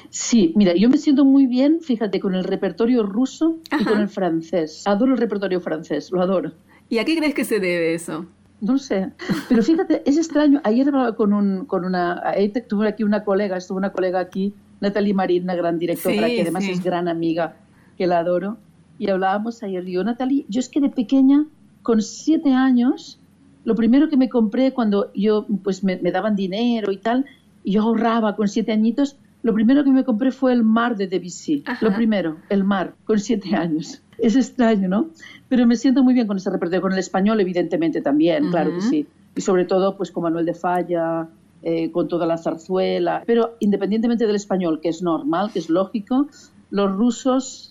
[0.08, 3.82] Sí, mira, yo me siento muy bien, fíjate, con el repertorio ruso Ajá.
[3.82, 4.82] y con el francés.
[4.86, 6.52] Adoro el repertorio francés, lo adoro.
[6.88, 8.26] ¿Y a qué crees que se debe eso?
[8.60, 9.10] No sé,
[9.48, 10.60] pero fíjate, es extraño.
[10.64, 12.22] Ayer hablaba con, un, con una,
[12.68, 16.42] tuve aquí una colega, estuvo una colega aquí, Natalie Marín, una gran directora, sí, que
[16.42, 16.72] además sí.
[16.72, 17.56] es gran amiga,
[17.96, 18.58] que la adoro,
[18.98, 19.84] y hablábamos ayer.
[19.84, 21.46] Digo, Natalie, yo es que de pequeña,
[21.82, 23.18] con siete años,
[23.64, 27.24] lo primero que me compré cuando yo, pues me, me daban dinero y tal,
[27.64, 31.06] y yo ahorraba con siete añitos, lo primero que me compré fue el mar de
[31.06, 31.62] Debussy.
[31.66, 31.84] Ajá.
[31.84, 34.02] Lo primero, el mar, con siete años.
[34.18, 35.08] Es extraño, ¿no?
[35.48, 38.50] Pero me siento muy bien con ese repertorio, con el español evidentemente también, uh -huh.
[38.50, 39.06] claro que sí.
[39.34, 41.28] Y sobre todo pues con Manuel de Falla,
[41.62, 43.22] eh, con toda la zarzuela.
[43.26, 46.28] Pero independientemente del español, que es normal, que es lógico,
[46.70, 47.69] los rusos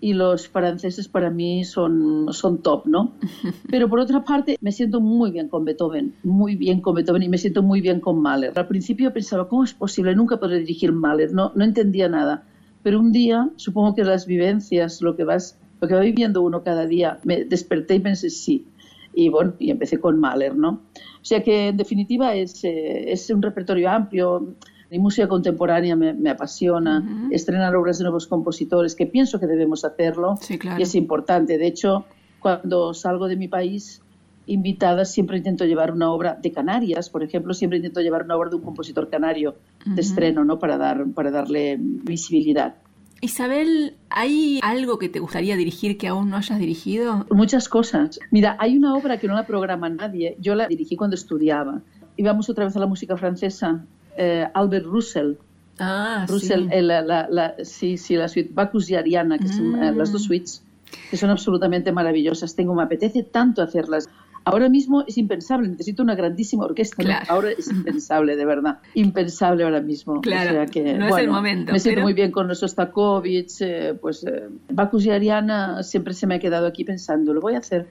[0.00, 3.12] y los franceses para mí son, son top, ¿no?
[3.70, 7.28] Pero por otra parte, me siento muy bien con Beethoven, muy bien con Beethoven y
[7.28, 8.52] me siento muy bien con Mahler.
[8.56, 10.14] Al principio pensaba, ¿cómo es posible?
[10.14, 12.44] Nunca podré dirigir Mahler, no, no entendía nada.
[12.82, 16.62] Pero un día, supongo que las vivencias, lo que vas, lo que va viviendo uno
[16.62, 18.66] cada día, me desperté y pensé, sí.
[19.12, 20.80] Y bueno, y empecé con Mahler, ¿no?
[21.20, 24.54] O sea que en definitiva es, eh, es un repertorio amplio,
[24.90, 27.28] mi música contemporánea me, me apasiona, uh -huh.
[27.32, 30.80] estrenar obras de nuevos compositores, que pienso que debemos hacerlo sí, claro.
[30.80, 31.58] y es importante.
[31.58, 32.04] De hecho,
[32.40, 34.02] cuando salgo de mi país
[34.46, 38.50] invitada, siempre intento llevar una obra de Canarias, por ejemplo, siempre intento llevar una obra
[38.50, 39.94] de un compositor canario uh -huh.
[39.94, 40.58] de estreno, ¿no?
[40.58, 42.74] Para, dar, para darle visibilidad.
[43.22, 47.26] Isabel, ¿hay algo que te gustaría dirigir que aún no hayas dirigido?
[47.30, 48.18] Muchas cosas.
[48.30, 50.36] Mira, hay una obra que no la programa nadie.
[50.40, 51.82] Yo la dirigí cuando estudiaba.
[52.16, 53.84] Íbamos otra vez a la música francesa
[54.16, 55.34] eh, Albert Russell.
[55.78, 56.74] Ah, Russell, sí.
[56.74, 59.52] Eh, la, la, la, sí, sí, la suite Bacchus y Ariana, que mm.
[59.52, 60.62] son eh, las dos suites,
[61.10, 62.54] que son absolutamente maravillosas.
[62.54, 64.08] Tengo, me apetece tanto hacerlas.
[64.44, 67.02] Ahora mismo es impensable, necesito una grandísima orquesta.
[67.02, 67.26] Claro.
[67.28, 67.34] ¿no?
[67.34, 68.78] Ahora es impensable, de verdad.
[68.94, 70.20] Impensable ahora mismo.
[70.20, 71.72] Claro, o sea que, no bueno, es el momento.
[71.72, 72.06] Me siento pero...
[72.06, 76.38] muy bien con los Sostakovich, eh, pues eh, Bacchus y Ariana siempre se me ha
[76.38, 77.88] quedado aquí pensando, lo voy a hacer.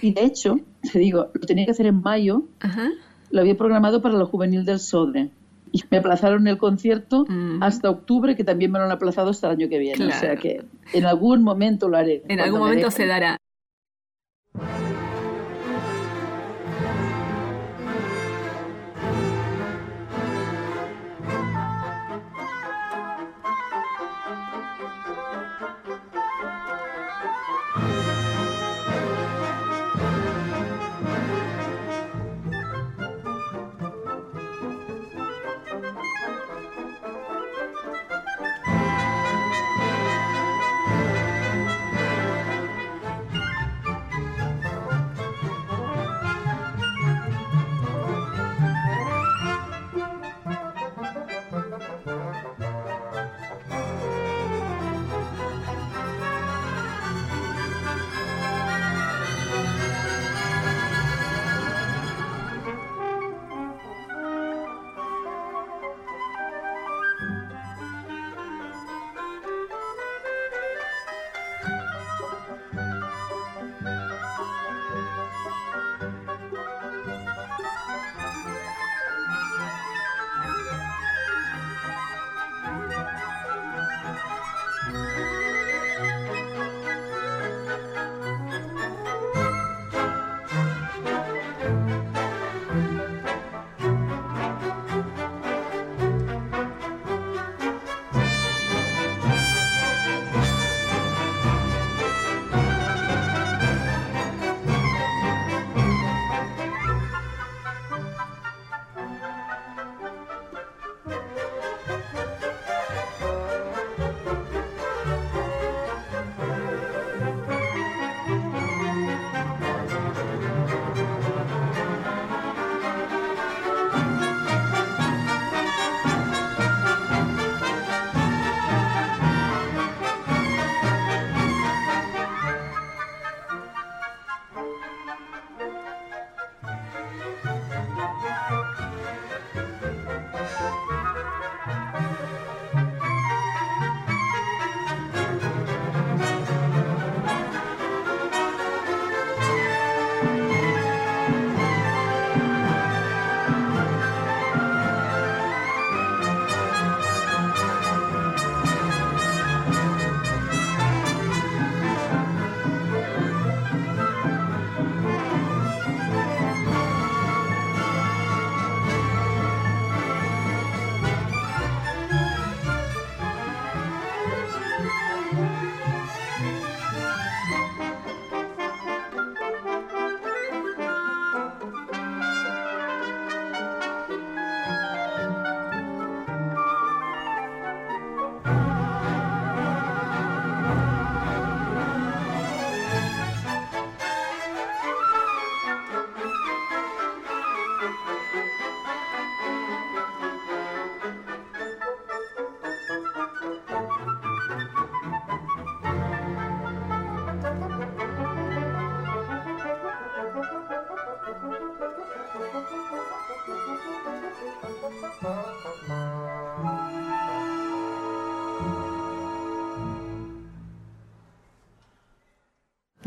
[0.00, 0.58] Y de hecho,
[0.92, 2.90] te digo, lo tenía que hacer en mayo, Ajá.
[3.30, 5.30] lo había programado para lo juvenil del Sodre
[5.72, 7.62] y me aplazaron el concierto mm.
[7.62, 9.96] hasta octubre, que también me lo han aplazado hasta el año que viene.
[9.96, 10.14] Claro.
[10.14, 10.62] O sea que
[10.92, 12.22] en algún momento lo haré.
[12.28, 13.38] En algún momento se dará.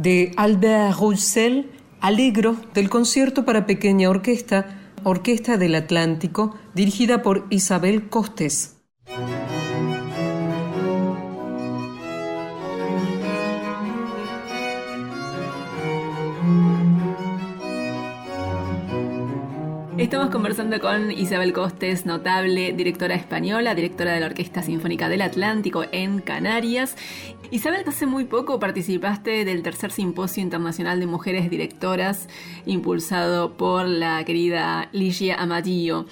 [0.06, 8.08] De Albert Roussel, Alegro, del concierto para pequeña orquesta, Orquesta del Atlántico, dirigida por Isabel
[8.08, 8.76] Costes.
[19.98, 25.84] Estamos conversando con Isabel Costes, notable directora española, directora de la Orquesta Sinfónica del Atlántico
[25.92, 26.96] en Canarias.
[27.52, 32.28] Isabel, hace muy poco participaste del tercer Simposio Internacional de Mujeres Directoras,
[32.66, 36.06] impulsado por la querida Ligia Amadillo.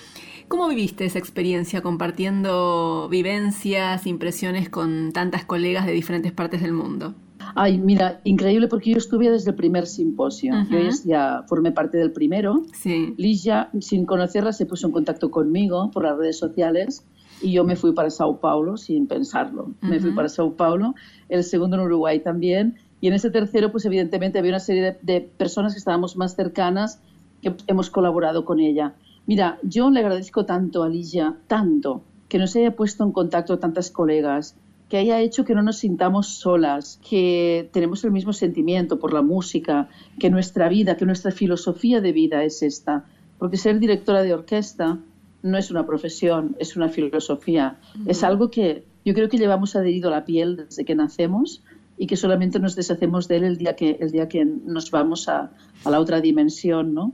[0.48, 7.16] ¿Cómo viviste esa experiencia compartiendo vivencias, impresiones con tantas colegas de diferentes partes del mundo?
[7.56, 10.54] Ay, mira, increíble porque yo estuve desde el primer simposio.
[10.70, 12.64] Yo ya formé parte del primero.
[12.74, 13.16] Sí.
[13.18, 17.06] Ligia, sin conocerla, se puso en contacto conmigo por las redes sociales
[17.44, 19.72] y yo me fui para Sao Paulo sin pensarlo.
[19.82, 20.96] Me fui para Sao Paulo,
[21.30, 22.78] el segundo en Uruguay también.
[23.02, 26.36] Y en ese tercero, pues evidentemente había una serie de, de personas que estábamos más
[26.36, 27.02] cercanas
[27.42, 28.96] que hemos colaborado con ella.
[29.28, 33.92] Mira, yo le agradezco tanto a Ligia, tanto, que nos haya puesto en contacto tantas
[33.92, 34.56] colegas,
[34.90, 39.22] que haya hecho que no nos sintamos solas, que tenemos el mismo sentimiento por la
[39.22, 39.90] música,
[40.20, 43.06] que nuestra vida, que nuestra filosofía de vida es esta.
[43.38, 45.00] Porque ser directora de orquesta
[45.44, 47.78] no es una profesión, es una filosofía.
[48.08, 51.62] Es algo que yo creo que llevamos adherido a la piel desde que nacemos
[51.98, 55.30] y que solamente nos deshacemos de él el día que, el día que nos vamos
[55.30, 55.52] a,
[55.84, 57.14] a la otra dimensión, ¿no?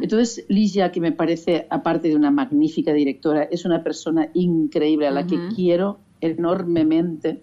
[0.00, 5.10] Entonces, Ligia, que me parece, aparte de una magnífica directora, es una persona increíble a
[5.10, 7.42] la que quiero enormemente.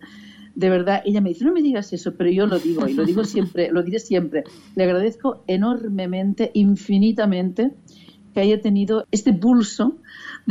[0.55, 3.05] De verdad, ella me dice, no me digas eso, pero yo lo digo y lo
[3.05, 4.43] digo siempre, lo diré siempre.
[4.75, 7.71] Le agradezco enormemente, infinitamente,
[8.33, 9.97] que haya tenido este pulso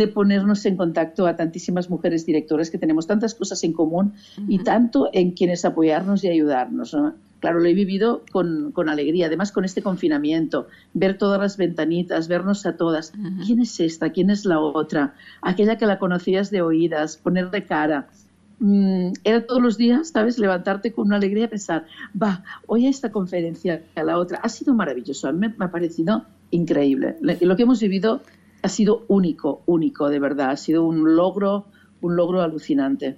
[0.00, 4.14] de ponernos en contacto a tantísimas mujeres directoras que tenemos tantas cosas en común
[4.48, 6.96] y tanto en quienes apoyarnos y ayudarnos.
[7.38, 12.28] Claro, lo he vivido con, con, alegría, además con este confinamiento, ver todas las ventanitas,
[12.28, 13.12] vernos a todas.
[13.44, 14.08] ¿Quién es esta?
[14.08, 15.14] ¿Quién es la otra?
[15.42, 18.08] Aquella que la conocías de oídas, ponerle cara.
[18.58, 20.38] Mm, era todos los días, ¿sabes?
[20.38, 21.84] Levantarte con una alegría y pensar,
[22.20, 24.38] va, hoy a esta conferencia, a la otra.
[24.42, 27.16] Ha sido maravilloso, a mí me, ha parecido increíble.
[27.20, 28.22] Lo que hemos vivido
[28.62, 30.50] ha sido único, único, de verdad.
[30.50, 31.66] Ha sido un logro,
[32.00, 33.16] un logro alucinante.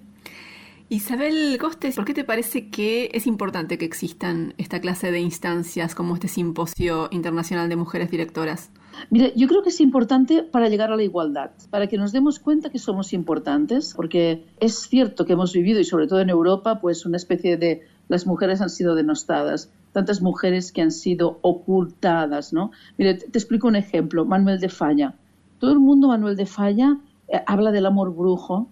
[0.89, 5.94] Isabel Costes, ¿por qué te parece que es importante que existan esta clase de instancias
[5.94, 8.70] como este Simposio Internacional de Mujeres Directoras?
[9.09, 12.39] Mire, yo creo que es importante para llegar a la igualdad, para que nos demos
[12.39, 16.78] cuenta que somos importantes, porque es cierto que hemos vivido, y sobre todo en Europa,
[16.78, 22.52] pues una especie de las mujeres han sido denostadas, tantas mujeres que han sido ocultadas,
[22.52, 22.70] ¿no?
[22.98, 25.14] Mire, te, explico un ejemplo, Manuel de Falla.
[25.62, 26.98] Todo el mundo, Manuel de Falla,
[27.28, 28.68] eh, habla del amor brujo,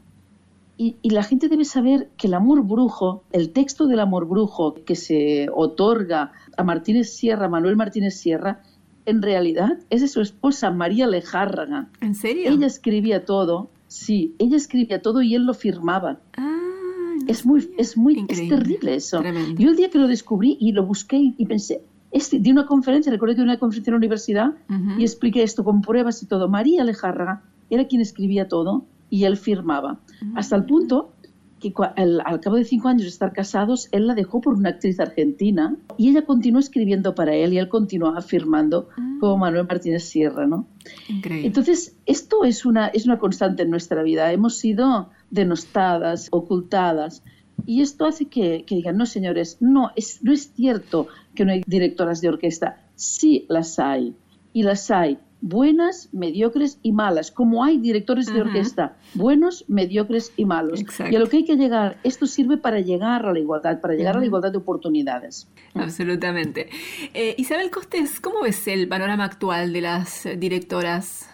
[0.77, 4.97] y, la gente debe saber que el amor brujo, el texto del amor brujo que
[4.97, 8.65] se otorga a Martínez Sierra, Manuel Martínez Sierra,
[9.07, 11.89] en realidad es de su esposa María Lejárraga.
[12.01, 12.51] ¿En serio?
[12.51, 16.19] Ella escribía todo, sí, ella escribía todo y él lo firmaba.
[16.37, 19.23] Ah, es muy, es muy, es terrible eso.
[19.57, 23.13] Yo el día que lo descubrí y lo busqué y pensé, este, di una conferencia,
[23.13, 24.53] recuerdo que una conferencia en la universidad
[24.99, 26.49] y expliqué esto con pruebas y todo.
[26.49, 30.01] María Lejárraga era quien escribía todo y él firmaba.
[30.35, 31.13] Hasta el punto
[31.61, 34.99] que al, cabo de cinco años de estar casados, él la dejó por una actriz
[34.99, 39.17] argentina y ella continuó escribiendo para él y él continuaba firmando ah.
[39.21, 40.67] como Manuel Martínez Sierra, ¿no?
[41.09, 41.47] Increíble.
[41.47, 44.33] Entonces, esto es una, es una constante en nuestra vida.
[44.33, 47.23] Hemos sido denostadas, ocultadas.
[47.67, 51.53] Y esto hace que, que digan, no, señores, no es, no es cierto que no
[51.53, 52.81] hay directoras de orquesta.
[52.95, 54.15] Sí las hay.
[54.53, 60.45] Y las hay buenas, mediocres y malas, como hay directores de orquesta, buenos, mediocres y
[60.45, 60.85] malos.
[61.11, 63.95] Y a lo que hay que llegar, esto sirve para llegar a la igualdad, para
[63.95, 65.49] llegar a la igualdad de oportunidades.
[65.75, 66.69] Absolutamente.
[67.15, 71.29] Eh, Isabel Costes, ¿cómo ves el panorama actual de las directoras?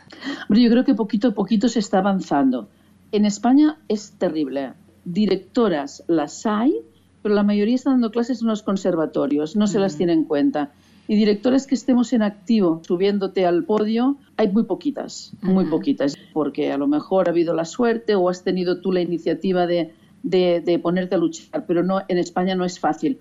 [0.49, 2.69] yo creo que poquito a poquito se está avanzando.
[3.13, 4.73] En España es terrible.
[5.07, 6.75] Directoras las hay,
[7.23, 10.73] pero la mayoría están dando clases en los conservatorios, no se las tiene en cuenta.
[11.07, 16.73] Y directores que estemos en activo subiéndote al podio, hay muy poquitas, muy poquitas, porque
[16.73, 19.93] a lo mejor ha habido la suerte o has tenido tú la iniciativa de,
[20.25, 23.19] de, ponerte a luchar, pero no, en España no es fácil.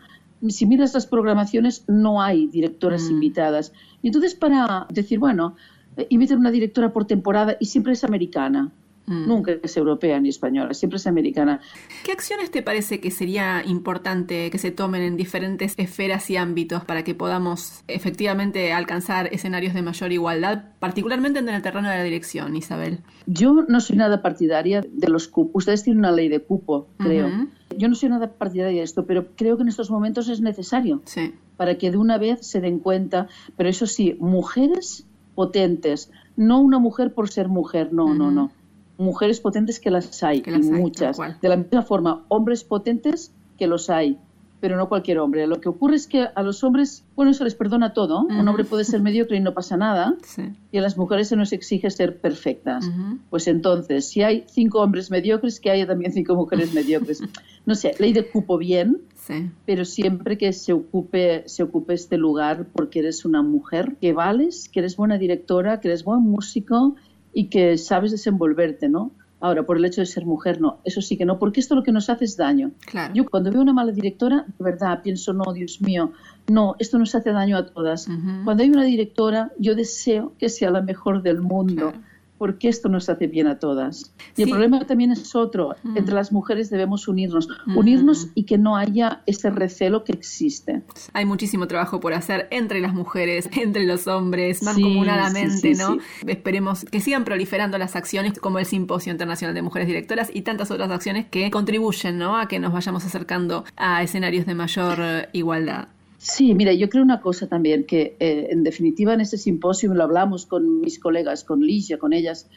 [0.48, 3.74] Si miras las programaciones, no hay directoras invitadas.
[4.02, 5.56] Y entonces para decir, bueno,
[5.98, 8.72] eh, inviten una directora por temporada y siempre es americana.
[9.08, 9.28] Mm.
[9.28, 11.60] Nunca es europea ni española, siempre es americana.
[12.04, 16.84] ¿Qué acciones te parece que sería importante que se tomen en diferentes esferas y ámbitos
[16.86, 22.04] para que podamos efectivamente alcanzar escenarios de mayor igualdad, particularmente en el terreno de la
[22.04, 23.00] dirección, Isabel?
[23.28, 25.62] Yo no soy nada partidaria de los cupos.
[25.62, 27.30] Ustedes tienen una ley de cupo, creo.
[27.78, 31.02] Yo no soy nada partidaria de esto, pero creo que en estos momentos es necesario
[31.06, 31.34] Sí.
[31.58, 33.28] para que de una vez se den cuenta.
[33.58, 35.06] Pero eso sí, mujeres
[35.36, 38.52] potentes, no una mujer por ser mujer, no, no, no.
[38.98, 41.18] Mujeres potentes que las hay, Que las y hay, muchas.
[41.42, 44.18] De la misma forma, hombres potentes que los hay,
[44.62, 45.46] pero no cualquier hombre.
[45.48, 48.22] Lo que ocurre es que a los hombres, bueno, se les perdona todo.
[48.24, 50.44] Un hombre puede ser mediocre y no pasa nada, Sí.
[50.72, 52.90] y a las mujeres se nos exige ser perfectas.
[53.30, 57.22] Pues entonces, si hay cinco hombres mediocres, que haya también cinco mujeres mediocres.
[57.68, 59.50] No sé, ley de cupo bien, Sí.
[59.66, 64.70] pero siempre que se ocupe, se ocupe este lugar porque eres una mujer que vales,
[64.70, 66.96] que eres buena directora, que eres buen músico
[67.36, 69.12] y que sabes desenvolverte, ¿no?
[69.42, 71.84] Ahora, por el hecho de ser mujer, no, eso sí que no, porque esto lo
[71.84, 72.72] que nos hace es daño.
[72.80, 73.14] Claro.
[73.14, 76.14] Yo cuando veo una mala directora, de verdad pienso, no, Dios mío,
[76.48, 78.08] no, esto nos hace daño a todas.
[78.46, 82.15] Cuando hay una directora, yo deseo que sea la mejor del mundo, Claro.
[82.38, 84.14] Porque esto nos hace bien a todas.
[84.36, 85.98] Y el problema también es otro, Mm.
[85.98, 87.78] entre las mujeres debemos unirnos, Mm.
[87.78, 90.82] unirnos y que no haya ese recelo que existe.
[91.14, 95.98] Hay muchísimo trabajo por hacer entre las mujeres, entre los hombres, mancomunadamente, sí, sí, ¿no?
[96.28, 100.72] Esperemos que sigan proliferando las acciones como el Simposio Internacional de Mujeres Directoras y tantas
[100.72, 102.38] otras acciones que contribuyen, ¿no?
[102.38, 105.88] A que nos vayamos acercando a escenarios de mayor eh, igualdad.
[106.28, 110.04] Sí, mira, yo creo una cosa también, que eh, en definitiva en ese simposio lo
[110.04, 112.50] hablamos con mis colegas, con Ligia, con ellas,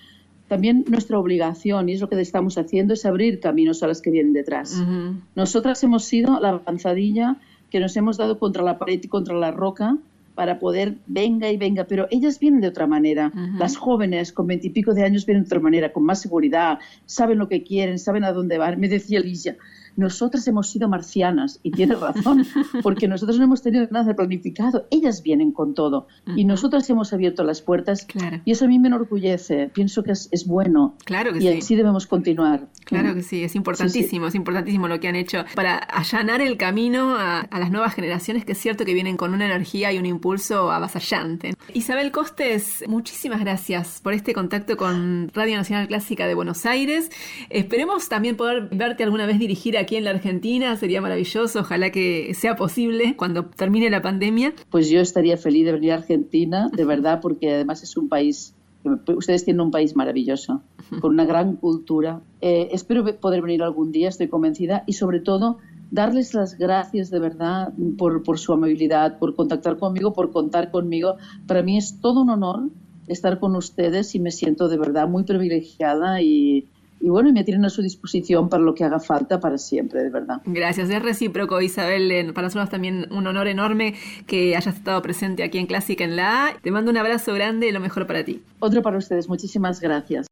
[0.49, 4.11] también nuestra obligación, y es lo que estamos haciendo, es abrir caminos a las que
[4.11, 4.74] vienen detrás.
[4.74, 5.20] Ujú.
[5.35, 7.36] Nosotras hemos sido la avanzadilla
[7.69, 9.99] que nos hemos dado contra la pared y contra la roca
[10.35, 13.31] para poder, venga y venga, pero ellas vienen de otra manera.
[13.35, 13.59] Ujú.
[13.59, 17.49] Las jóvenes con veintipico de años vienen de otra manera, con más seguridad, saben lo
[17.49, 18.81] que quieren, saben a dónde van.
[18.81, 19.59] Me decía Ligia,
[19.99, 22.47] nosotras hemos sido marcianas, y tiene razón,
[22.83, 26.07] porque nosotros no hemos tenido nada planificado, ellas vienen con todo,
[26.37, 28.41] y nosotras hemos abierto las puertas, Claro.
[28.45, 31.49] y eso a mí me enorgullece, pienso que es, es bueno, Claro que y sí.
[31.59, 32.69] así debemos continuar.
[32.85, 37.16] Claro que sí, es importantísimo, es importantísimo lo que han hecho para allanar el camino
[37.16, 40.07] a, a las nuevas generaciones, que es cierto que vienen con una energía y un
[40.07, 41.55] impulso avasallante.
[41.75, 47.11] Isabel Costes, muchísimas gracias por este contacto con Radio Nacional Clásica de Buenos Aires.
[47.51, 52.35] Esperemos también poder verte alguna vez dirigir aquí en la Argentina, sería maravilloso, ojalá que
[52.35, 54.52] sea posible cuando termine la pandemia.
[54.69, 58.55] Pues yo estaría feliz de venir a Argentina, de verdad, porque además es un país,
[58.85, 60.60] ustedes tienen un país maravilloso,
[61.01, 62.20] con una gran cultura.
[62.43, 65.56] Eh, espero poder venir algún día, estoy convencida, y sobre todo
[65.90, 71.16] darles las gracias de verdad por, por su amabilidad, por contactar conmigo, por contar conmigo.
[71.47, 72.69] Para mí es todo un honor
[73.06, 76.69] estar con ustedes y me siento de verdad muy privilegiada y,
[77.01, 80.11] y bueno, me tienen a su disposición para lo que haga falta para siempre, de
[80.11, 80.41] verdad.
[80.45, 83.95] Gracias, es recíproco Isabel, Eh, para nosotros también un honor enorme
[84.27, 86.55] que hayas estado presente aquí en Clásica en la A.
[86.61, 88.43] Te mando un abrazo grande y lo mejor para ti.
[88.61, 90.27] Otro para ustedes, muchísimas gracias.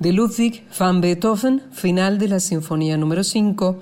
[0.00, 3.78] De Ludwig van Beethoven, final de la Sinfonía número 5,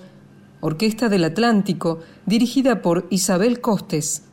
[0.61, 4.25] Orquesta del Atlántico, dirigida por Isabel Costes.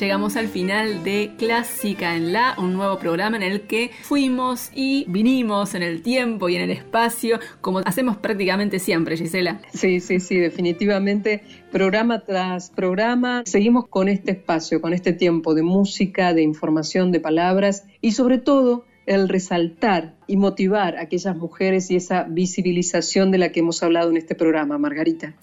[0.00, 5.04] Llegamos al final de Clásica en la, un nuevo programa en el que fuimos y
[5.08, 9.60] vinimos en el tiempo y en el espacio, como hacemos prácticamente siempre, Gisela.
[9.72, 15.62] Sí, sí, sí, definitivamente, programa tras programa, seguimos con este espacio, con este tiempo de
[15.62, 21.90] música, de información, de palabras y sobre todo el resaltar y motivar a aquellas mujeres
[21.90, 25.34] y esa visibilización de la que hemos hablado en este programa, Margarita.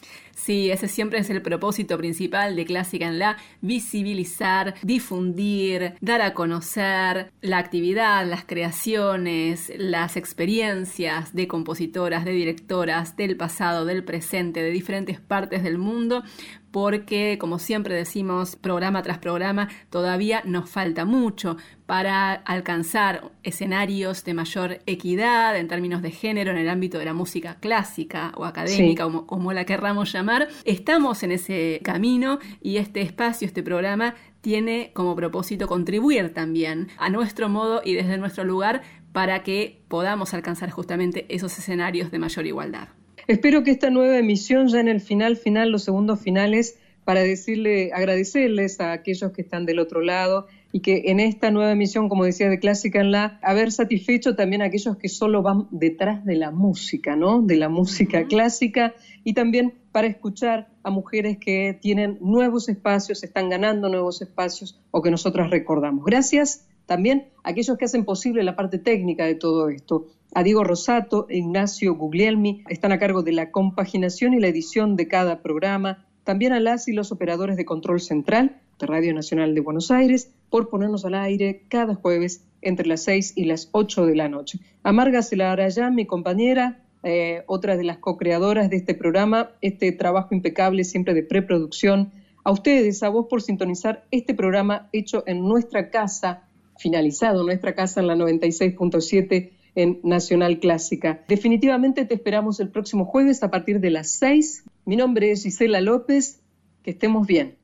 [0.44, 6.34] Sí, ese siempre es el propósito principal de Clásica en la, visibilizar, difundir, dar a
[6.34, 14.64] conocer la actividad, las creaciones, las experiencias de compositoras, de directoras del pasado, del presente,
[14.64, 16.24] de diferentes partes del mundo,
[16.72, 24.34] porque, como siempre decimos, programa tras programa, todavía nos falta mucho para alcanzar escenarios de
[24.34, 29.04] mayor equidad en términos de género en el ámbito de la música clásica o académica,
[29.04, 30.48] como, como la querramos llamar.
[30.64, 37.10] Estamos en ese camino y este espacio, este programa, tiene como propósito contribuir también a
[37.10, 38.82] nuestro modo y desde nuestro lugar
[39.12, 42.88] para que podamos alcanzar justamente esos escenarios de mayor igualdad.
[43.28, 47.92] Espero que esta nueva emisión, ya en el final, final, los segundos finales, para decirle,
[47.94, 52.24] agradecerles a aquellos que están del otro lado y que en esta nueva emisión, como
[52.24, 56.36] decía de Clásica en la, haber satisfecho también a aquellos que solo van detrás de
[56.36, 57.42] la música, ¿no?
[57.42, 58.94] De la música clásica
[59.24, 65.02] y también para escuchar a mujeres que tienen nuevos espacios, están ganando nuevos espacios o
[65.02, 66.06] que nosotras recordamos.
[66.06, 70.64] Gracias también a aquellos que hacen posible la parte técnica de todo esto a Diego
[70.64, 76.06] Rosato, Ignacio Guglielmi, están a cargo de la compaginación y la edición de cada programa,
[76.24, 80.32] también a las y los operadores de control central de Radio Nacional de Buenos Aires
[80.50, 84.60] por ponernos al aire cada jueves entre las 6 y las 8 de la noche.
[84.84, 90.34] A Marga Celarayán, mi compañera, eh, otra de las co-creadoras de este programa, este trabajo
[90.34, 92.12] impecable siempre de preproducción.
[92.44, 96.44] A ustedes, a vos por sintonizar este programa hecho en nuestra casa,
[96.78, 101.24] finalizado en nuestra casa en la 96.7 en Nacional Clásica.
[101.28, 104.66] Definitivamente te esperamos el próximo jueves a partir de las 6.
[104.86, 106.42] Mi nombre es Gisela López.
[106.84, 107.61] Que estemos bien.